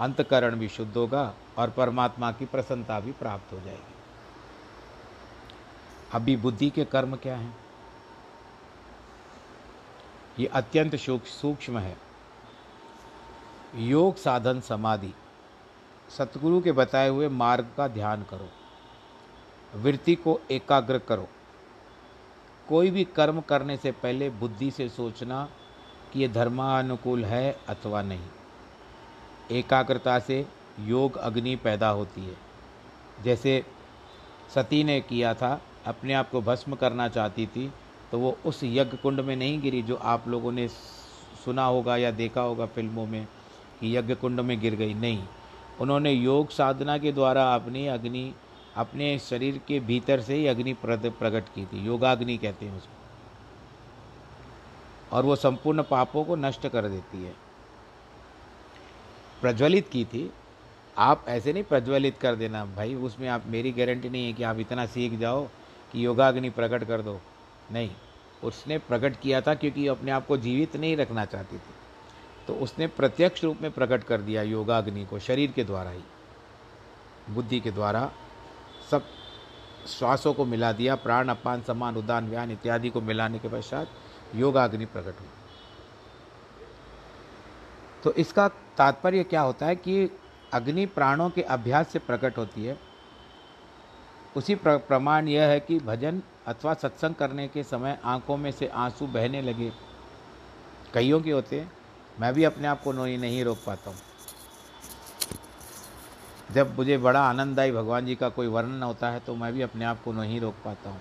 अंतकरण 0.00 0.56
भी 0.56 0.68
शुद्ध 0.68 0.96
होगा 0.96 1.34
और 1.58 1.70
परमात्मा 1.70 2.32
की 2.32 2.46
प्रसन्नता 2.46 3.00
भी 3.00 3.12
प्राप्त 3.12 3.52
हो 3.52 3.60
जाएगी। 3.60 3.94
अभी 6.12 6.36
बुद्धि 6.36 6.70
के 6.70 6.84
कर्म 6.84 7.16
क्या 7.16 7.36
हैं? 7.36 7.56
ये 10.38 10.46
अत्यंत 10.46 10.96
सूक्ष्म 10.96 11.78
है। 11.78 11.96
योग, 13.74 14.16
साधन, 14.16 14.60
समाधि, 14.60 15.14
सतगुरु 16.08 16.60
के 16.60 16.72
बताए 16.72 17.08
हुए 17.08 17.28
मार्ग 17.28 17.70
का 17.76 17.88
ध्यान 17.88 18.22
करो। 18.22 18.48
वृत्ति 19.74 20.14
को 20.14 20.40
एकाग्र 20.50 20.98
करो। 20.98 21.28
कोई 22.68 22.90
भी 22.90 23.04
कर्म 23.16 23.40
करने 23.40 23.76
से 23.76 23.92
पहले 23.92 24.30
बुद्धि 24.30 24.70
से 24.70 24.88
सोचना 24.88 25.48
कि 26.12 26.20
ये 26.20 26.28
धर्मानुकूल 26.28 27.24
है 27.24 27.56
अथवा 27.68 28.02
नहीं। 28.02 29.58
एकाग्रता 29.58 30.18
से 30.18 30.44
योग 30.80 31.16
अग्नि 31.18 31.54
पैदा 31.56 31.88
होती 31.88 32.20
है। 32.20 32.36
जैसे 33.24 33.62
सती 34.54 34.82
ने 34.84 35.00
किया 35.00 35.34
था, 35.34 35.60
अपने 35.86 36.14
आप 36.14 36.30
को 36.30 36.40
भस्म 36.40 36.74
करना 36.74 37.08
चाहती 37.08 37.46
थी 37.46 37.70
तो 38.12 38.18
वो 38.18 38.36
उस 38.46 38.60
यज्ञ 38.64 38.96
कुंड 38.96 39.20
में 39.20 39.34
नहीं 39.36 39.60
गिरी 39.60 39.82
जो 39.82 39.94
आप 39.96 40.28
लोगों 40.28 40.52
ने 40.52 40.66
सुना 41.44 41.64
होगा 41.64 41.96
या 41.96 42.10
देखा 42.10 42.40
होगा 42.40 42.66
फ़िल्मों 42.66 43.06
में 43.06 43.24
कि 43.80 43.96
यज्ञ 43.96 44.14
कुंड 44.14 44.40
में 44.40 44.58
गिर 44.60 44.74
गई। 44.74 44.94
नहीं, 44.94 45.22
उन्होंने 45.80 46.12
योग 46.12 46.50
साधना 46.50 46.96
के 46.98 47.12
द्वारा 47.12 47.54
अपनी 47.54 47.86
अग्नि 47.86 48.32
अपने 48.76 49.18
शरीर 49.18 49.60
के 49.68 49.80
भीतर 49.80 50.20
से 50.20 50.34
ही 50.34 50.46
अग्नि 50.46 50.72
प्रकट 50.82 51.44
की 51.54 51.66
थी। 51.66 51.86
योगाग्नि 51.86 52.36
कहते 52.36 52.66
हैं 52.66 52.76
उसको। 52.76 52.96
और 55.16 55.24
वो 55.24 55.36
संपूर्ण 55.36 55.82
पापों 55.82 56.24
को 56.24 56.36
नष्ट 56.36 56.68
कर 56.68 56.88
देती 56.88 57.24
है। 57.24 57.34
प्रज्वलित 59.40 59.88
की 59.88 60.04
थी। 60.04 60.32
आप 60.98 61.24
ऐसे 61.28 61.52
नहीं 61.52 61.64
प्रज्वलित 61.64 62.18
कर 62.18 62.34
देना, 62.34 62.64
भाई, 62.64 62.94
उसमें 62.94 63.28
आप, 63.28 63.42
मेरी 63.46 63.72
गारंटी 63.72 64.08
नहीं 64.08 64.26
है 64.26 64.32
कि 64.32 64.42
आप 64.42 64.58
इतना 64.58 64.86
सीख 64.86 65.12
जाओ 65.12 65.48
कि 65.92 66.06
योगाग्नि 66.06 66.50
प्रकट 66.50 66.84
कर 66.84 67.02
दो। 67.02 67.20
नहीं, 67.72 67.90
उसने 68.44 68.78
प्रकट 68.78 69.20
किया 69.20 69.40
था 69.40 69.54
क्योंकि 69.54 69.86
अपने 69.86 70.10
आप 70.10 70.26
को 70.26 70.36
जीवित 70.36 70.76
नहीं 70.76 70.96
रखना 70.96 71.24
चाहती 71.24 71.56
थी। 71.56 71.74
तो 72.46 72.54
उसने 72.54 72.86
प्रत्यक्ष 72.86 73.44
रूप 73.44 73.58
में 73.62 73.70
प्रकट 73.70 74.04
कर 74.04 74.20
दिया 74.20 74.42
योगाग्नि 74.42 75.06
को, 75.06 75.18
शरीर 75.18 75.50
के 75.50 75.64
द्वारा 75.64 75.90
ही। 75.90 76.02
बुद्धि 77.30 77.60
के 77.60 77.70
द्वारा 77.70 78.12
सब 78.92 79.04
श्वासों 79.88 80.34
को 80.34 80.44
मिला 80.44 80.72
दिया, 80.72 80.94
प्राण, 80.94 81.28
अपान 81.28 81.62
समान 81.62 81.96
उदान, 81.96 82.28
व्यान 82.28 82.50
इत्यादि 82.50 82.90
को 82.90 83.00
मिलाने 83.00 83.38
के 83.38 83.48
पश्चात 83.48 83.88
योगाग्नि 84.34 84.86
प्रकट 84.86 85.20
हुई। 85.20 85.28
तो 88.04 88.12
इसका 88.12 88.48
तात्पर्य 88.48 89.24
क्या 89.24 89.40
होता 89.40 89.66
है 89.66 89.76
कि 89.76 90.18
अग्नि 90.52 90.86
प्राणों 90.86 91.30
के 91.30 91.42
अभ्यास 91.42 91.88
से 91.88 91.98
प्रकट 91.98 92.38
होती 92.38 92.64
है। 92.64 92.78
उसी 94.36 94.54
प्रमाण 94.54 95.28
यह 95.28 95.46
है 95.46 95.60
कि 95.60 95.78
भजन 95.78 96.22
अथवा 96.46 96.74
सत्संग 96.74 97.14
करने 97.14 97.48
के 97.48 97.62
समय 97.62 97.98
आँखों 98.04 98.36
में 98.36 98.50
से 98.52 98.66
आँसू 98.66 99.06
बहने 99.06 99.42
लगे। 99.42 99.72
कईयों 100.94 101.20
के 101.20 101.30
होते 101.30 101.60
हैं। 101.60 101.72
मैं 102.20 102.34
भी 102.34 102.44
अपने 102.44 102.68
आप 102.68 102.82
को 102.82 102.92
नहीं 102.92 103.44
रोक 103.44 103.58
पाता 103.66 103.90
हूँ। 103.90 103.98
जब 106.52 106.74
मुझे 106.76 106.96
बड़ा 106.98 107.20
आनंद 107.20 107.60
आई, 107.60 107.72
भगवान 107.72 108.06
जी 108.06 108.14
का 108.14 108.28
कोई 108.28 108.46
वर्णन 108.46 108.82
होता 108.82 109.10
है 109.10 109.20
तो 109.20 109.34
मैं 109.34 109.52
भी 109.52 109.62
अपने 109.62 109.84
आप 109.84 110.02
को 110.02 110.12
नहीं 110.12 110.40
रोक 110.40 110.54
पाता 110.64 110.90
हूँ। 110.90 111.00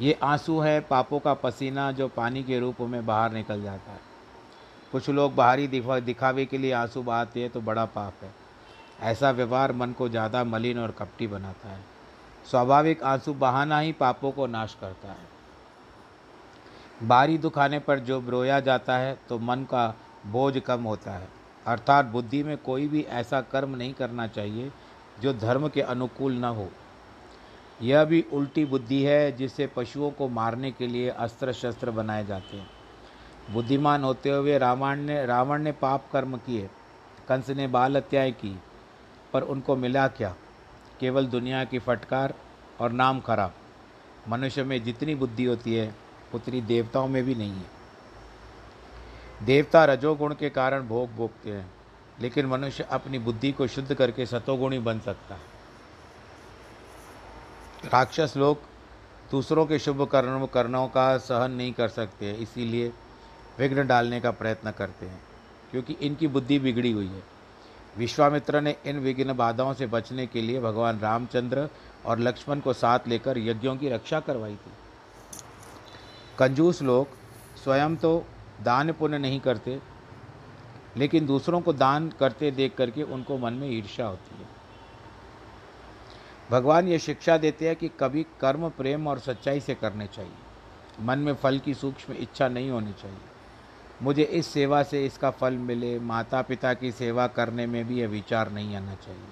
ये 0.00 0.18
आँसू 0.22 0.58
है 0.60 0.80
पापों 0.80 1.18
का 1.20 1.34
पसीना 1.34 1.90
जो 1.92 2.08
पानी 2.08 2.42
के 2.42 2.58
रूप 2.60 2.80
में 2.80 3.04
बाहर 3.06 3.32
निकल 3.32 3.62
जाता 3.62 3.92
है। 3.92 4.00
कुछ 4.92 5.08
लोग 5.10 5.34
बाहरी 5.34 5.66
दिखा, 5.68 5.98
दिखावे 6.00 6.46
के 6.46 6.58
लिए 6.58 6.72
आँसू 6.72 7.02
बहाते 7.02 7.40
हैं 7.40 7.50
तो 7.50 7.60
बड़ा 7.60 7.84
पाप 7.86 8.22
है। 8.22 8.32
ऐसा 9.02 9.30
व्यवहार 9.30 9.72
मन 9.72 9.92
को 9.92 10.08
ज़्यादा 10.08 10.44
मलिन 10.44 10.78
और 10.78 10.90
कपटी 10.90 11.26
बनाता 11.26 11.68
है। 11.68 11.80
स्वाभाविक 12.50 13.02
आँसू 13.02 13.34
बहाना 13.34 13.78
ही 13.78 13.92
पापों 13.92 14.30
को 14.32 14.46
नाश 14.46 14.76
करता 14.80 15.08
है। 15.08 15.32
बारी 17.02 17.38
दुखाने 17.38 17.78
पर 17.78 17.98
जो 17.98 18.22
रोया 18.28 18.60
जाता 18.60 18.96
है 18.96 19.16
तो 19.28 19.38
मन 19.38 19.64
का 19.64 19.94
बोझ 20.26 20.58
कम 20.58 20.82
होता 20.82 21.12
है। 21.12 21.28
अर्थात 21.66 22.04
बुद्धि 22.04 22.42
में 22.42 22.56
कोई 22.56 22.88
भी 22.88 23.02
ऐसा 23.02 23.40
कर्म 23.40 23.76
नहीं 23.76 23.94
करना 23.94 24.26
चाहिए 24.26 24.72
जो 25.20 25.32
धर्म 25.32 25.68
के 25.68 25.80
अनुकूल 25.80 26.32
न 26.32 26.44
हो। 26.44 26.68
यह 27.82 28.04
भी 28.04 28.24
उल्टी 28.32 28.64
बुद्धि 28.64 29.02
है 29.02 29.32
जिससे 29.32 29.66
पशुओं 29.66 30.10
को 30.10 30.28
मारने 30.28 30.70
के 30.72 30.86
लिए 30.86 31.08
अस्त्र 31.08 31.52
शस्त्र 31.52 31.90
बनाए 31.90 32.26
जाते 32.26 32.56
हैं। 32.56 32.70
बुद्धिमान 33.50 34.04
होते 34.04 34.30
हुए 34.30 34.58
रावण 34.58 34.96
ने 34.96 35.26
रावण 35.26 35.62
ने 35.62 35.72
पाप 35.72 36.04
कर्म 36.12 36.36
किए, 36.36 36.70
कंस 37.28 37.50
ने 37.50 37.66
बाल 37.66 37.96
हत्याएँ 37.96 38.32
की, 38.32 38.58
पर 39.32 39.42
उनको 39.42 39.76
मिला 39.76 40.08
क्या? 40.08 40.34
केवल 41.00 41.26
दुनिया 41.26 41.64
की 41.64 41.78
फटकार 41.78 42.34
और 42.80 42.92
नाम 42.92 43.20
खराब। 43.20 43.52
मनुष्य 44.28 44.64
में 44.64 44.82
जितनी 44.82 45.14
बुद्धि 45.14 45.44
होती 45.44 45.74
है, 45.74 45.94
उतनी 46.34 46.60
देवताओं 46.60 47.08
में 47.08 47.24
भी 47.24 47.34
नहीं 47.34 47.52
है। 47.52 47.73
देवता 49.42 49.84
रजोगुण 49.84 50.34
के 50.34 50.50
कारण 50.50 50.82
भोग 50.82 51.14
भोगते 51.14 51.50
हैं, 51.50 51.70
लेकिन 52.20 52.46
मनुष्य 52.46 52.86
अपनी 52.90 53.18
बुद्धि 53.18 53.52
को 53.52 53.66
शुद्ध 53.66 53.94
करके 53.94 54.26
सतोगुणी 54.26 54.78
बन 54.78 55.00
सकता 55.00 55.34
है। 55.34 55.52
राक्षस 57.84 58.34
लोग 58.36 58.58
दूसरों 59.30 59.66
के 59.66 59.78
शुभ 59.78 60.02
कर्म 60.08 60.46
कर्णों 60.46 60.86
का 60.88 61.16
सहन 61.18 61.50
नहीं 61.50 61.72
कर 61.72 61.88
सकते, 61.88 62.32
इसीलिए 62.32 62.92
विघ्न 63.58 63.86
डालने 63.86 64.20
का 64.20 64.30
प्रयत्न 64.30 64.70
करते 64.70 65.06
हैं, 65.06 65.20
क्योंकि 65.70 65.92
इनकी 65.92 66.26
बुद्धि 66.26 66.58
बिगड़ी 66.58 66.92
हुई 66.92 67.06
है। 67.06 67.22
विश्वामित्र 67.98 68.60
ने 68.60 68.76
इन 68.86 68.98
विघ्न 68.98 69.32
बाधाओं 69.32 69.74
से 69.74 69.86
बचने 69.86 70.26
के 70.26 70.42
लिए 70.42 70.60
भगवान 70.60 71.00
रामचंद्र 71.00 71.68
और 72.06 72.18
लक्ष्मण 72.18 72.60
को 72.60 72.72
साथ 72.72 73.08
लेकर 73.08 73.38
यज्ञों 73.38 73.76
की 73.76 73.88
रक्षा 73.88 74.20
करवाई 74.20 74.54
थी। 74.54 74.72
कंजूस 76.38 76.82
लोग 76.82 77.08
स्वयं 77.64 77.96
तो 77.96 78.24
दान 78.62 78.92
पुण्य 78.92 79.18
नहीं 79.18 79.40
करते, 79.40 79.80
लेकिन 80.96 81.26
दूसरों 81.26 81.60
को 81.60 81.72
दान 81.72 82.08
करते 82.08 82.50
देख 82.50 82.74
करके 82.76 83.02
उनको 83.02 83.38
मन 83.38 83.52
में 83.52 83.68
ईर्ष्या 83.68 84.06
होती 84.06 84.38
है। 84.38 84.48
भगवान 86.50 86.88
ये 86.88 86.98
शिक्षा 86.98 87.36
देते 87.36 87.66
हैं 87.66 87.76
कि 87.76 87.90
कभी 88.00 88.26
कर्म, 88.40 88.68
प्रेम 88.68 89.06
और 89.06 89.18
सच्चाई 89.18 89.60
से 89.60 89.74
करने 89.74 90.06
चाहिए। 90.06 90.32
मन 91.00 91.18
में 91.18 91.34
फल 91.34 91.58
की 91.58 91.74
सूक्ष्म 91.74 92.12
इच्छा 92.12 92.48
नहीं 92.48 92.70
होनी 92.70 92.92
चाहिए। 92.92 93.18
मुझे 94.02 94.22
इस 94.22 94.46
सेवा 94.46 94.82
से 94.82 95.06
इसका 95.06 95.30
फल 95.30 95.54
मिले 95.54 96.00
माता 96.00 96.42
पिता 96.42 96.74
की 96.74 96.92
सेवा 96.92 97.26
करने 97.26 97.66
में 97.66 97.86
भी 97.86 98.00
यह 98.00 98.08
विचार 98.08 98.50
नहीं 98.50 98.76
आना 98.76 98.94
चाहिए। 98.94 99.28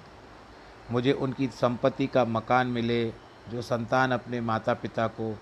मुझे 0.91 1.11
उनकी 1.11 1.47
संपत्ति 1.47 2.07
का 2.07 2.25
मकान 2.25 2.67
मिले, 2.67 3.13
जो 3.49 3.61
संतान 3.61 4.11
अपने 4.11 4.41
माता 4.41 4.73
पिता 4.73 5.07
को 5.07 5.39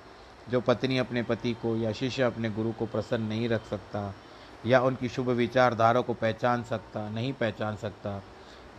जो 0.52 0.60
पत्नी 0.62 0.98
अपने 0.98 1.24
पति 1.24 1.54
को 1.54 1.76
या 1.78 1.92
शिष्य 1.92 2.24
अपने 2.24 2.50
गुरु 2.50 2.72
को 2.72 2.86
प्रसन्न 2.86 3.24
नहीं 3.24 3.48
रख 3.50 3.66
सकता, 3.66 4.14
या 4.66 4.80
उनकी 4.82 5.10
शुभ 5.10 5.30
विचारधारा 5.32 6.02
को 6.02 6.14
पहचान 6.14 6.64
सकता, 6.64 7.08
नहीं 7.10 7.34
पहचान 7.34 7.76
सकता, 7.76 8.22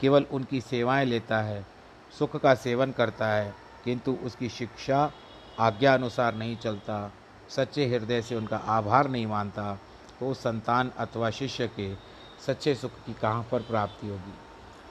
केवल 0.01 0.27
उनकी 0.33 0.61
सेवाएँ 0.61 1.05
लेता 1.07 1.41
है, 1.41 1.65
सुख 2.13 2.37
का 2.37 2.55
सेवन 2.55 2.93
करता 2.93 3.27
है, 3.27 3.55
किंतु 3.85 4.13
उसकी 4.25 4.49
शिक्षा 4.49 5.11
आज्ञा 5.61 5.95
अनुसार 5.95 6.35
नहीं 6.35 6.57
चलता, 6.57 7.13
सच्चे 7.49 7.87
हृदय 7.87 8.23
से 8.23 8.35
उनका 8.35 8.57
आभार 8.57 9.09
नहीं 9.09 9.27
मानता 9.27 9.79
तो 10.21 10.29
उस 10.31 10.39
संतान 10.39 10.91
अथवा 10.99 11.31
शिष्य 11.31 11.67
के 11.69 11.95
सच्चे 12.47 12.75
सुख 12.75 12.91
की 13.07 13.13
कहाँ 13.13 13.47
पर 13.51 13.63
प्राप्ति 13.63 14.09
होगी, 14.09 14.35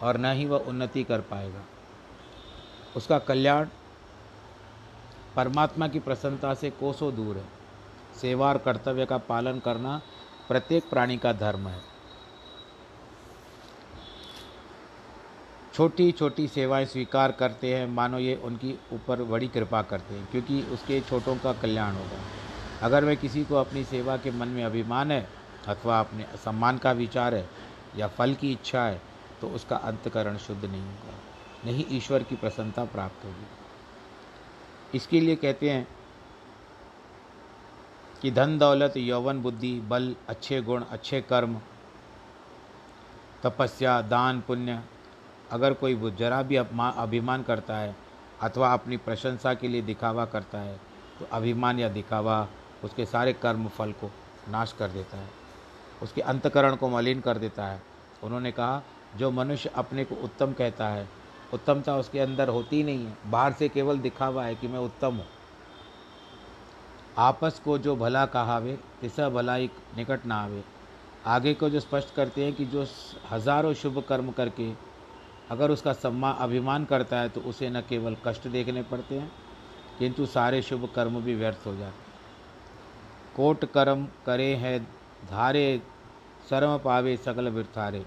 और 0.01 0.18
न 0.18 0.32
ही 0.32 0.45
वह 0.45 0.66
उन्नति 0.68 1.03
कर 1.03 1.22
पाएगा। 1.22 1.64
उसका 2.95 3.20
कल्याण 3.20 3.68
परमात्मा 5.36 5.88
की 5.88 5.99
प्रसन्नता 5.99 6.53
से 6.53 6.69
कोसों 6.69 7.13
दूर 7.15 7.38
है। 7.38 7.45
सेवा 8.21 8.47
और 8.47 8.57
कर्तव्य 8.57 9.05
का 9.05 9.17
पालन 9.17 9.59
करना 9.59 10.01
प्रत्येक 10.49 10.89
प्राणी 10.89 11.17
का 11.17 11.34
धर्म 11.34 11.67
है। 11.67 11.79
छोटी 15.73 16.11
छोटी 16.11 16.47
सेवाएँ 16.47 16.86
स्वीकार 16.86 17.32
करते 17.32 17.73
हैं, 17.75 17.88
मानो 17.88 18.19
ये 18.19 18.36
उनकी 18.36 18.73
ऊपर 18.93 19.23
बड़ी 19.23 19.47
कृपा 19.47 19.82
करते 19.82 20.13
हैं, 20.13 20.27
क्योंकि 20.32 20.61
उसके 20.63 20.99
छोटों 21.01 21.36
का 21.36 21.53
कल्याण 21.53 21.95
होगा। 21.95 22.19
अगर 22.82 23.05
मैं 23.05 23.15
किसी 23.17 23.43
को 23.43 23.55
अपनी 23.55 23.84
सेवा 23.84 24.17
के 24.17 24.32
मन 24.32 24.47
में 24.47 24.63
अभिमान 24.63 25.11
है 25.11 25.27
अथवा 25.67 25.99
अपने 25.99 26.25
सम्मान 26.45 26.77
का 26.77 26.91
विचार 26.91 27.36
है 27.36 27.47
या 27.97 28.07
फल 28.07 28.34
की 28.34 28.51
इच्छा 28.51 28.84
है 28.84 29.01
तो 29.41 29.49
उसका 29.49 29.75
अंतकरण 29.75 30.38
शुद्ध 30.38 30.63
नहीं 30.65 30.82
होगा। 30.82 31.13
नहीं 31.65 31.86
ईश्वर 31.89 32.23
की 32.23 32.36
प्रसन्नता 32.36 32.86
प्राप्त 32.86 33.25
होगी। 33.25 33.45
इसके 34.96 35.20
लिए 35.20 35.36
कहते 35.36 35.70
हैं 35.70 35.88
कि 38.22 38.32
धन, 38.32 38.58
दौलत, 38.58 38.98
यौवन, 38.98 39.42
बुद्धि, 39.42 39.80
बल, 39.80 40.16
अच्छे 40.30 40.62
गुण, 40.62 40.84
अच्छे 40.84 41.22
कर्म, 41.22 41.60
तपस्या, 43.44 44.02
दान, 44.02 44.42
पुण्य, 44.42 44.82
अगर 45.52 45.74
कोई 45.74 46.12
जरा 46.12 46.42
भी 46.42 46.56
अभिमान 46.56 47.44
करता 47.44 47.78
है 47.78 47.96
अथवा 48.42 48.74
अपनी 48.74 48.98
प्रशंसा 48.98 49.54
के 49.54 49.68
लिए 49.68 49.82
दिखावा 49.82 50.26
करता 50.26 50.60
है 50.60 50.80
तो 51.20 51.28
अभिमान 51.32 51.80
या 51.80 51.89
दिखावा 51.89 52.48
उसके 52.84 53.06
सारे 53.06 53.34
कर्म 53.34 53.68
फल 53.68 53.92
को 53.92 54.12
नाश 54.50 54.74
कर 54.74 54.88
देता 54.88 55.18
है। 55.18 55.30
उसके 56.04 56.22
अंतकरण 56.22 56.76
को 56.76 56.89
मलिन 56.89 57.20
कर 57.22 57.38
देता 57.38 57.66
है। 57.66 57.82
उन्होंने 58.24 58.52
कहा, 58.52 58.82
जो 59.16 59.32
मनुष्य 59.32 59.70
अपने 59.76 60.04
को 60.06 60.16
उत्तम 60.16 60.54
कहता 60.54 60.88
है 60.88 61.08
उत्तमता 61.54 61.95
उसके 61.97 62.20
अंदर 62.20 62.49
होती 62.49 62.84
नहीं 62.84 63.06
है। 63.06 63.32
बाहर 63.32 63.54
से 63.54 63.70
केवल 63.70 63.99
दिखावा 63.99 64.43
है 64.43 64.56
कि 64.56 64.68
मैं 64.68 64.80
उत्तम 64.80 65.16
हूँ। 65.16 65.26
आपस 67.20 67.60
को 67.66 67.78
जो 67.78 67.95
भला 67.95 68.26
कहावे 68.28 68.78
तिसा 69.02 69.30
भलाई 69.30 69.70
निकट 69.97 70.26
ना 70.26 70.36
आवे। 70.36 70.64
आगे 71.28 71.54
को 71.54 71.70
जो 71.70 71.80
स्पष्ट 71.80 72.14
करते 72.16 72.43
हैं 72.43 72.54
कि 72.54 72.66
जो 72.68 72.86
हज़ारों 73.32 73.74
शुभ 73.74 74.04
कर्म 74.10 74.32
करके 74.32 74.72
अगर 75.52 75.72
उसका 75.72 75.93
सम्मान 75.93 76.36
अभिमान 76.36 76.86
करता 76.86 77.20
है 77.20 77.30
तो 77.30 77.41
उसे 77.41 77.70
न 77.70 77.82
केवल 77.82 78.16
कष्ट 78.26 78.47
देखने 78.49 78.82
पड़ते 78.84 79.16
हैं, 79.16 79.32
किंतु 79.99 80.26
सारे 80.28 80.62
शुभ 80.62 80.89
कर्म 80.95 81.20
भी 81.22 81.36
व्यर्थ 81.36 81.66
हो 81.68 81.76
जाते 81.76 82.10
कोट 83.36 83.66
कर्म 83.66 84.08
करे 84.26 84.54
है, 84.56 84.80
धारे, 85.30 85.82
शर्म 86.49 86.78
पावे 86.78 87.16
सकल 87.18 87.49
बिरथारे 87.49 88.06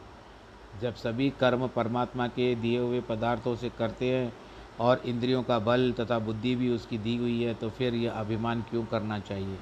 जब 0.80 0.94
सभी 0.94 1.28
कर्म 1.30 1.66
परमात्मा 1.68 2.26
के 2.28 2.54
दिए 2.54 2.78
हुए 2.78 3.00
पदार्थों 3.00 3.54
से 3.56 3.70
करते 3.78 4.10
हैं 4.10 4.32
और 4.80 5.02
इंद्रियों 5.06 5.42
का 5.42 5.58
बल 5.58 5.92
तथा 6.00 6.18
बुद्धि 6.18 6.54
भी 6.56 6.70
उसकी 6.70 6.98
दी 6.98 7.16
हुई 7.16 7.42
है 7.42 7.54
तो 7.54 7.70
फिर 7.70 7.94
यह 7.94 8.12
अभिमान 8.12 8.62
क्यों 8.62 8.84
करना 8.84 9.18
चाहिए? 9.18 9.58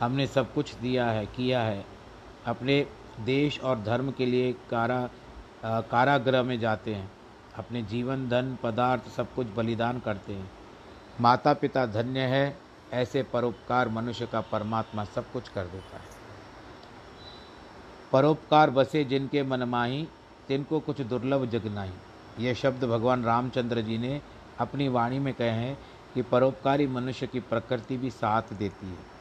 हमने 0.00 0.26
सब 0.26 0.52
कुछ 0.54 0.74
दिया 0.74 1.06
है, 1.06 1.26
किया 1.26 1.62
है। 1.62 1.84
अपने 2.46 2.86
देश 3.20 3.60
और 3.60 3.82
धर्म 3.82 4.10
के 4.10 4.26
लिए 4.26 4.52
कारा 4.70 5.08
कारागृह 5.64 6.42
में 6.42 6.58
जाते 6.60 6.94
हैं। 6.94 7.10
अपने 7.58 7.82
जीवन, 7.82 8.28
धन, 8.28 8.56
पदार्थ 8.62 9.08
सब 9.08 9.34
कुछ 9.34 9.46
बलिदान 9.56 9.98
करते 9.98 10.32
हैं। 10.32 10.50
माता 11.20 11.52
पिता 11.54 11.86
धन्य 11.86 12.20
है, 12.20 12.56
ऐसे 12.92 13.22
परोपकार 13.22 13.88
मनुष्य 13.88 14.26
का 14.26 14.40
परमात्मा 14.42 15.04
सब 15.04 15.30
कुछ 15.32 15.48
कर 15.48 15.64
देता 15.64 15.96
है। 15.96 16.12
परोपकार 18.12 18.70
बसे 18.70 19.04
जिनके 19.04 19.42
मनमाही 19.42 20.06
तिनको 20.48 20.80
कुछ 20.80 21.00
दुर्लभ 21.00 21.44
जगनाही 21.50 21.92
ये 22.38 22.54
शब्द 22.54 22.84
भगवान 22.84 23.24
रामचंद्र 23.24 23.80
जी 23.80 23.98
ने 23.98 24.20
अपनी 24.58 24.88
वाणी 24.88 25.18
में 25.18 25.34
कहे 25.34 25.48
हैं 25.48 25.78
कि 26.14 26.22
परोपकारी 26.22 26.86
मनुष्य 26.86 27.26
की 27.26 27.40
प्रकृति 27.40 27.96
भी 27.96 28.10
साथ 28.10 28.42
देती 28.52 28.86
है। 28.86 29.14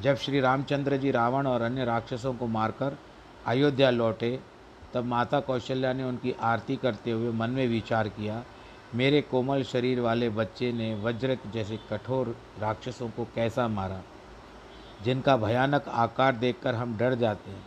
जब 0.00 0.16
श्री 0.16 0.40
रामचंद्र 0.40 0.96
जी 0.96 1.10
रावण 1.10 1.46
और 1.46 1.62
अन्य 1.62 1.84
राक्षसों 1.84 2.34
को 2.34 2.46
मारकर 2.46 2.98
अयोध्या 3.46 3.90
लौटे, 3.90 4.40
तब 4.94 5.04
माता 5.04 5.40
कौशल्या 5.40 5.92
ने 5.92 6.04
उनकी 6.04 6.32
आरती 6.32 6.76
करते 6.76 7.10
हुए 7.10 7.32
मन 7.32 7.50
में 7.50 7.68
विचार 7.68 8.08
किया, 8.08 8.44
मेरे 8.94 9.20
कोमल 9.20 9.62
शरीर 9.62 10.00
वाले 10.00 10.28
बच्चे 10.28 10.72
ने 10.72 10.94
वज्र 10.94 11.38
जैसे 11.52 11.78
कठोर 11.90 12.36
राक्षसों 12.58 13.08
को 13.08 13.24
कैसा 13.34 13.68
मारा? 13.68 14.02
जिनका 15.02 15.36
भयानक 15.36 15.88
आकार 15.88 16.36
देखकर 16.36 16.74
हम 16.74 16.96
डर 16.96 17.14
जाते 17.14 17.50
हैं। 17.50 17.66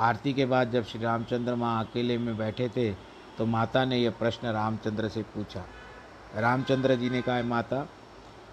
आरती 0.00 0.32
के 0.32 0.44
बाद 0.46 0.70
जब 0.70 0.84
श्री 0.84 1.02
रामचंद्र 1.02 1.54
माँ 1.54 1.84
अकेले 1.84 2.16
में 2.18 2.36
बैठे 2.36 2.68
थे 2.68 2.90
तो 3.38 3.46
माता 3.46 3.84
ने 3.84 3.98
यह 3.98 4.10
प्रश्न 4.10 4.48
रामचंद्र 4.48 5.08
से 5.08 5.22
पूछा। 5.34 5.64
रामचंद्र 6.36 6.94
जी 6.96 7.10
ने 7.10 7.20
कहा 7.22 7.42
माता 7.42 7.86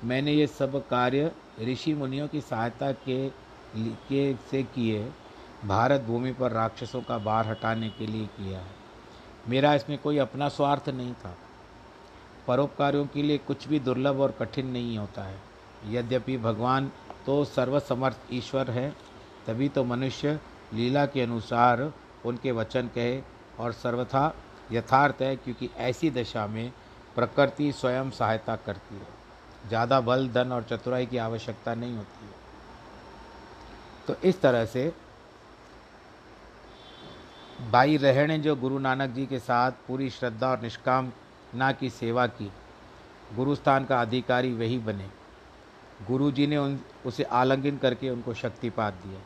मैंने 0.04 0.32
ये 0.34 0.48
सब 0.48 0.76
कार्य 0.88 1.32
ऋषि 1.62 1.94
मुनियों 1.94 2.28
की 2.28 2.42
सहायता 2.42 2.92
के, 2.92 3.30
के 3.80 4.34
से 4.52 4.64
किए 4.66 5.12
भारत 5.66 6.02
भूमि 6.02 6.32
पर 6.32 6.52
राक्षसों 6.52 7.02
का 7.02 7.18
बार 7.18 7.48
हटाने 7.48 7.90
के 7.90 8.08
लिए 8.08 8.26
किया 8.28 8.60
है। 8.60 8.76
मेरा 9.50 9.74
इसमें 9.76 9.98
कोई 9.98 10.18
अपना 10.18 10.50
स्वार्थ 10.50 10.90
नहीं 10.90 11.14
था। 11.14 11.36
परोपकारियों 12.48 13.06
के 13.06 13.24
लिए 13.24 13.38
कुछ 13.38 13.68
भी 13.68 13.80
दुर्लभ 13.80 14.20
और 14.22 14.32
कठिन 14.32 14.68
नहीं 14.68 14.98
होता 14.98 15.24
है। 15.24 15.40
यद्यपि 15.86 16.38
भगवान 16.38 16.92
तो 17.26 17.44
सर्वसमर्थ 17.46 18.34
ईश्वर 18.34 18.72
है 18.72 18.90
तभी 19.48 19.70
तो 19.70 19.84
मनुष्य 19.84 20.40
लीला 20.74 21.06
के 21.06 21.22
अनुसार 21.22 21.92
उनके 22.26 22.52
वचन 22.52 22.88
कहे 22.88 23.22
और 23.60 23.72
सर्वथा 23.72 24.34
यथार्थ 24.72 25.22
है 25.22 25.36
क्योंकि 25.36 25.70
ऐसी 25.78 26.10
दशा 26.12 26.48
में 26.48 26.72
प्रकृति 27.16 27.72
स्वयं 27.72 28.10
सहायता 28.10 28.56
करती 28.56 28.96
है। 28.96 29.08
ज़्यादा 29.68 30.00
बल, 30.02 30.28
धन 30.30 30.52
और 30.52 30.64
चतुराई 30.64 31.06
की 31.06 31.18
आवश्यकता 31.18 31.74
नहीं 31.74 31.96
होती 31.96 32.26
है। 32.26 32.36
तो 34.08 34.16
इस 34.28 34.42
तरह 34.42 34.66
से 34.66 34.92
भाई 37.72 37.98
रहे 37.98 38.26
ने 38.28 38.38
जो 38.40 38.56
गुरु 38.56 38.80
नानक 38.80 39.10
जी 39.10 39.26
के 39.26 39.40
साथ 39.40 39.72
पूरी 39.88 40.10
श्रद्धा 40.10 40.48
और 40.48 40.62
निष्काम 40.62 41.12
ना 41.56 41.72
की 41.72 41.90
सेवा 41.90 42.28
की, 42.28 42.52
गुरुस्थान 43.36 43.86
का 43.86 44.02
अधिकारी 44.02 44.54
वही 44.54 44.78
बने। 44.78 45.10
गुरु 46.08 46.32
जी 46.32 46.48
ने 46.48 46.58
उन, 46.58 46.80
उसे 47.06 47.24
आलंगिन 47.24 47.78
करके 47.78 48.10
उनको 48.10 48.34
शक्तिपात 48.34 48.94
दिया। 48.94 49.20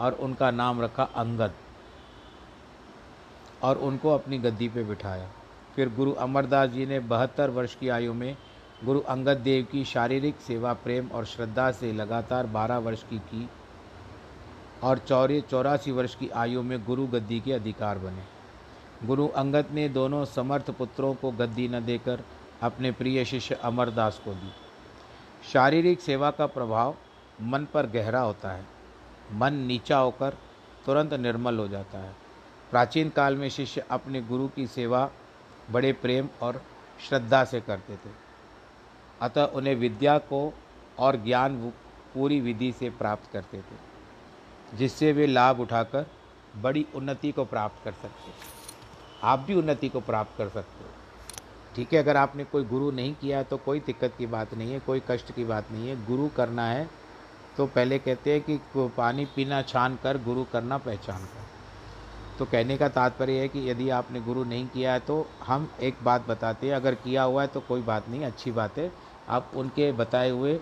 और 0.00 0.12
उनका 0.12 0.50
नाम 0.50 0.82
रखा 0.82 1.02
अंगद। 1.02 1.52
और 3.62 3.78
उनको 3.78 4.10
अपनी 4.10 4.38
गद्दी 4.38 4.68
पे 4.68 4.84
बिठाया। 4.84 5.30
फिर 5.76 5.94
गुरु 5.94 6.12
अमरदास 6.12 6.70
जी 6.70 6.86
ने 6.86 7.00
बहत्तर 7.00 7.50
वर्ष 7.50 7.74
की 7.74 7.88
आयु 7.88 8.14
में 8.14 8.36
गुरु 8.84 9.00
अंगद 9.00 9.36
देव 9.36 9.66
की 9.72 9.84
शारीरिक 9.84 10.36
सेवा, 10.36 10.72
प्रेम 10.72 11.08
और 11.08 11.24
श्रद्धा 11.24 11.70
से 11.70 11.92
लगातार 11.92 12.46
बारह 12.46 12.78
वर्ष 12.78 13.02
की 13.02 13.18
की 13.18 13.48
और 14.82 14.98
चौरे, 14.98 15.40
चौरासी 15.40 15.90
वर्ष 15.90 16.14
की 16.14 16.28
आयु 16.28 16.62
में 16.62 16.84
गुरु 16.84 17.06
गद्दी 17.06 17.40
के 17.40 17.52
अधिकार 17.52 17.98
बने। 17.98 18.22
गुरु 19.06 19.28
अंगद 19.28 19.66
ने 19.72 19.88
दोनों 19.88 20.24
समर्थ 20.24 20.70
पुत्रों 20.70 21.14
को 21.14 21.30
गद्दी 21.30 21.68
न 21.68 21.84
देकर 21.84 22.22
अपने 22.62 22.92
प्रिय 22.92 23.24
शिष्य 23.24 23.54
अमरदास 23.54 24.20
को 24.24 24.34
दी। 24.34 24.52
शारीरिक 25.52 26.00
सेवा 26.00 26.30
का 26.30 26.46
प्रभाव 26.46 26.96
मन 27.42 27.66
पर 27.74 27.86
गहरा 27.86 28.20
होता 28.20 28.50
है। 28.50 28.75
मन 29.32 29.54
नीचा 29.66 29.98
होकर 29.98 30.36
तुरंत 30.86 31.14
निर्मल 31.14 31.58
हो 31.58 31.68
जाता 31.68 31.98
है। 31.98 32.14
प्राचीन 32.70 33.08
काल 33.10 33.36
में 33.36 33.48
शिष्य 33.48 33.84
अपने 33.90 34.20
गुरु 34.22 34.48
की 34.48 34.66
सेवा, 34.66 35.08
बड़े 35.70 35.92
प्रेम 35.92 36.28
और 36.42 36.62
श्रद्धा 37.08 37.44
से 37.44 37.60
करते 37.60 37.96
थे। 37.96 38.10
अतः 39.20 39.44
उन्हें 39.46 39.74
विद्या 39.74 40.16
को 40.18 40.52
और 40.98 41.16
ज्ञान 41.16 41.56
पूरी 42.14 42.40
विधि 42.40 42.72
से 42.72 42.90
प्राप्त 42.90 43.30
करते 43.32 43.58
थे, 43.58 44.76
जिससे 44.76 45.12
वे 45.12 45.26
लाभ 45.26 45.60
उठाकर 45.60 46.06
बड़ी 46.56 46.86
उन्नति 46.94 47.32
को 47.32 47.44
प्राप्त 47.44 47.84
कर 47.84 47.92
सकते 47.92 48.32
आप 49.22 49.38
भी 49.38 49.54
उन्नति 49.54 49.88
को 49.88 50.00
प्राप्त 50.00 50.36
कर 50.38 50.48
सकते 50.48 50.84
हो। 50.84 50.90
ठीक 51.76 51.92
है, 51.92 51.98
अगर 51.98 52.16
आपने 52.16 52.44
कोई 52.44 52.64
गुरु 52.64 52.90
नहीं 52.90 53.14
किया 53.14 53.42
तो 53.42 53.56
कोई 53.56 53.80
दिक्कत 53.80 54.14
की 54.18 54.26
बात 54.26 54.54
नहीं 54.54 54.72
है, 54.72 54.78
कोई 54.80 55.02
कष्ट 55.08 55.32
की 55.32 55.44
बात 55.44 55.70
नहीं 55.72 55.88
है। 55.88 56.04
गुरु 56.06 56.28
करना 56.28 56.66
है 56.66 56.88
तो 57.56 57.66
पहले 57.66 57.98
कहते 57.98 58.32
हैं 58.32 58.40
कि 58.40 58.60
पानी 58.96 59.24
पीना, 59.26 59.60
छान 59.62 59.98
कर 60.02 60.18
गुरु 60.18 60.44
करना, 60.44 60.78
पहचान 60.78 61.24
कर। 61.24 61.44
तो 62.38 62.44
कहने 62.44 62.76
का 62.76 62.88
तात्पर्य 62.90 63.40
है 63.40 63.48
कि 63.48 63.68
यदि 63.70 63.88
आपने 63.90 64.20
गुरु 64.20 64.44
नहीं 64.44 64.66
किया 64.68 64.92
है 64.92 65.00
तो 65.00 65.26
हम 65.42 65.68
एक 65.80 66.02
बात 66.04 66.26
बताते 66.28 66.66
हैं, 66.66 66.74
अगर 66.74 66.94
किया 66.96 67.22
हुआ 67.22 67.42
है 67.42 67.48
तो 67.48 67.60
कोई 67.60 67.82
बात 67.82 68.08
नहीं, 68.08 68.24
अच्छी 68.24 68.50
बात 68.52 68.78
है। 68.78 68.90
आप 69.28 69.50
उनके 69.56 69.90
बताए 69.94 70.30
हुए 70.30 70.54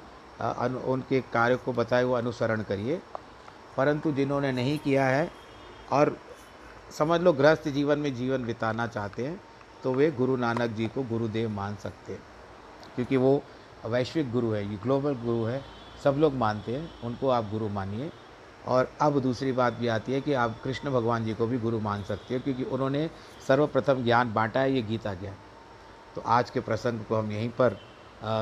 उनके 0.86 1.20
कार्य 1.32 1.56
को 1.56 1.72
बताए 1.72 2.02
हुए 2.02 2.18
अनुसरण 2.18 2.62
करिए। 2.62 3.00
परंतु 3.76 4.12
जिन्होंने 4.12 4.52
नहीं 4.52 4.78
किया 4.78 5.06
है 5.06 5.30
और 5.92 6.16
समझ 6.98 7.20
लो 7.20 7.32
गृहस्थ 7.32 7.68
जीवन 7.68 7.98
में 7.98 8.14
जीवन 8.14 8.44
बिताना 8.44 8.86
चाहते 8.86 9.26
हैं 9.26 9.40
तो 9.84 9.92
वे 9.94 10.10
गुरु 10.12 10.36
नानक 10.36 10.70
जी 10.70 10.86
को 10.86 11.02
गुरुदेव 11.02 11.48
मान 11.50 11.76
सकते 11.76 12.12
हैं। 12.12 12.22
क्योंकि 12.94 13.16
वो 13.16 13.42
वैश्विक 13.86 14.30
गुरु 14.32 14.50
है, 14.50 14.68
ये 14.70 14.76
ग्लोबल 14.82 15.14
गुरु 15.16 15.44
है। 15.44 15.62
सब 16.04 16.16
लोग 16.18 16.34
मानते 16.36 16.72
हैं, 16.72 16.90
उनको 17.04 17.28
आप 17.30 17.50
गुरु 17.50 17.68
मानिए। 17.70 18.10
और 18.66 18.88
अब 19.02 19.18
दूसरी 19.20 19.52
बात 19.52 19.72
भी 19.72 19.88
आती 19.88 20.12
है 20.12 20.20
कि 20.20 20.32
आप 20.34 20.60
कृष्ण 20.64 20.90
भगवान 20.90 21.24
जी 21.24 21.34
को 21.34 21.46
भी 21.46 21.58
गुरु 21.58 21.80
मान 21.80 22.02
सकते 22.02 22.34
हो, 22.34 22.40
क्योंकि 22.40 22.62
उन्होंने 22.64 23.08
सर्वप्रथम 23.48 24.04
ज्ञान 24.04 24.32
बांटा 24.32 24.60
है, 24.60 24.72
ये 24.72 24.82
गीता 24.82 25.14
ज्ञान 25.14 25.34
तो 26.14 26.22
आज 26.22 26.50
के 26.50 26.60
प्रसंग 26.60 27.04
को 27.04 27.16
हम 27.16 27.30
यहीं 27.32 27.48
पर 27.50 27.76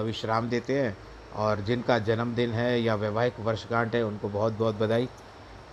विश्राम 0.04 0.48
देते 0.48 0.80
हैं। 0.80 0.96
और 1.34 1.60
जिनका 1.60 1.98
जन्मदिन 2.00 2.50
है 2.52 2.80
या 2.82 2.94
वैवाहिक 2.94 3.38
वर्षगांठ 3.40 3.94
है, 3.94 4.02
उनको 4.04 4.28
बहुत 4.28 4.52
बहुत 4.52 4.74
बधाई। 4.76 5.08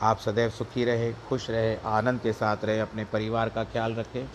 आप 0.01 0.19
सदैव 0.19 0.49
सुखी 0.49 0.83
रहे, 0.85 1.11
खुश 1.29 1.49
रहे, 1.49 1.75
आनंद 1.87 2.21
के 2.21 2.33
साथ 2.33 2.63
रहे, 2.65 2.79
अपने 2.79 3.05
परिवार 3.05 3.49
का 3.49 3.63
ख्याल 3.63 3.93
रखें। 3.95 4.29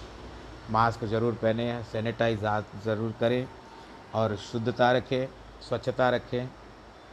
मास्क 0.70 1.04
ज़रूर 1.04 1.34
पहने, 1.34 1.82
सैनिटाइज 1.92 2.40
ज़रूर 2.84 3.14
करें। 3.20 3.46
और 4.14 4.36
शुद्धता 4.42 4.90
रखें, 4.92 5.26
स्वच्छता 5.68 6.08
रखें। 6.10 6.48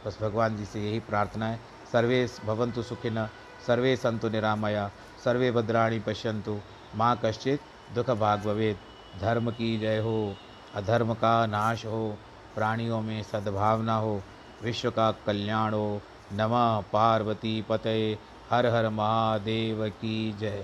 बस 0.06 0.18
भगवान 0.22 0.56
जी 0.56 0.64
से 0.64 0.80
यही 0.80 1.00
प्रार्थना 1.00 1.46
है। 1.46 1.60
सर्वे 1.92 2.26
भवंतु 2.46 2.82
सुखिन, 2.82 3.26
सर्वे 3.66 3.96
संतु 3.96 4.28
निरामया, 4.28 4.90
सर्वे 5.24 5.50
भद्राणी 5.52 5.98
पश्यंतु 5.98 6.58
माँ 6.96 7.20
कश्चित 7.24 7.60
दुख 7.94 8.10
भाग 8.10 8.40
भवेद 8.40 8.76
धर्म 9.20 9.50
की 9.50 9.78
जय 9.78 9.98
हो, 9.98 10.36
अधर्म 10.74 11.14
का 11.14 11.46
नाश 11.46 11.84
हो, 11.86 12.16
प्राणियों 12.54 13.00
में 13.00 13.22
सद्भावना 13.22 13.96
हो, 13.96 14.22
विश्व 14.62 14.90
का 14.90 15.10
कल्याण 15.26 15.74
हो। 15.74 16.00
नमः 16.32 16.80
पार्वती 16.92 17.62
पते 17.62 18.18
हर 18.50 18.66
हर 18.66 18.88
महादेव 18.88 19.88
की 19.88 20.32
जय। 20.32 20.60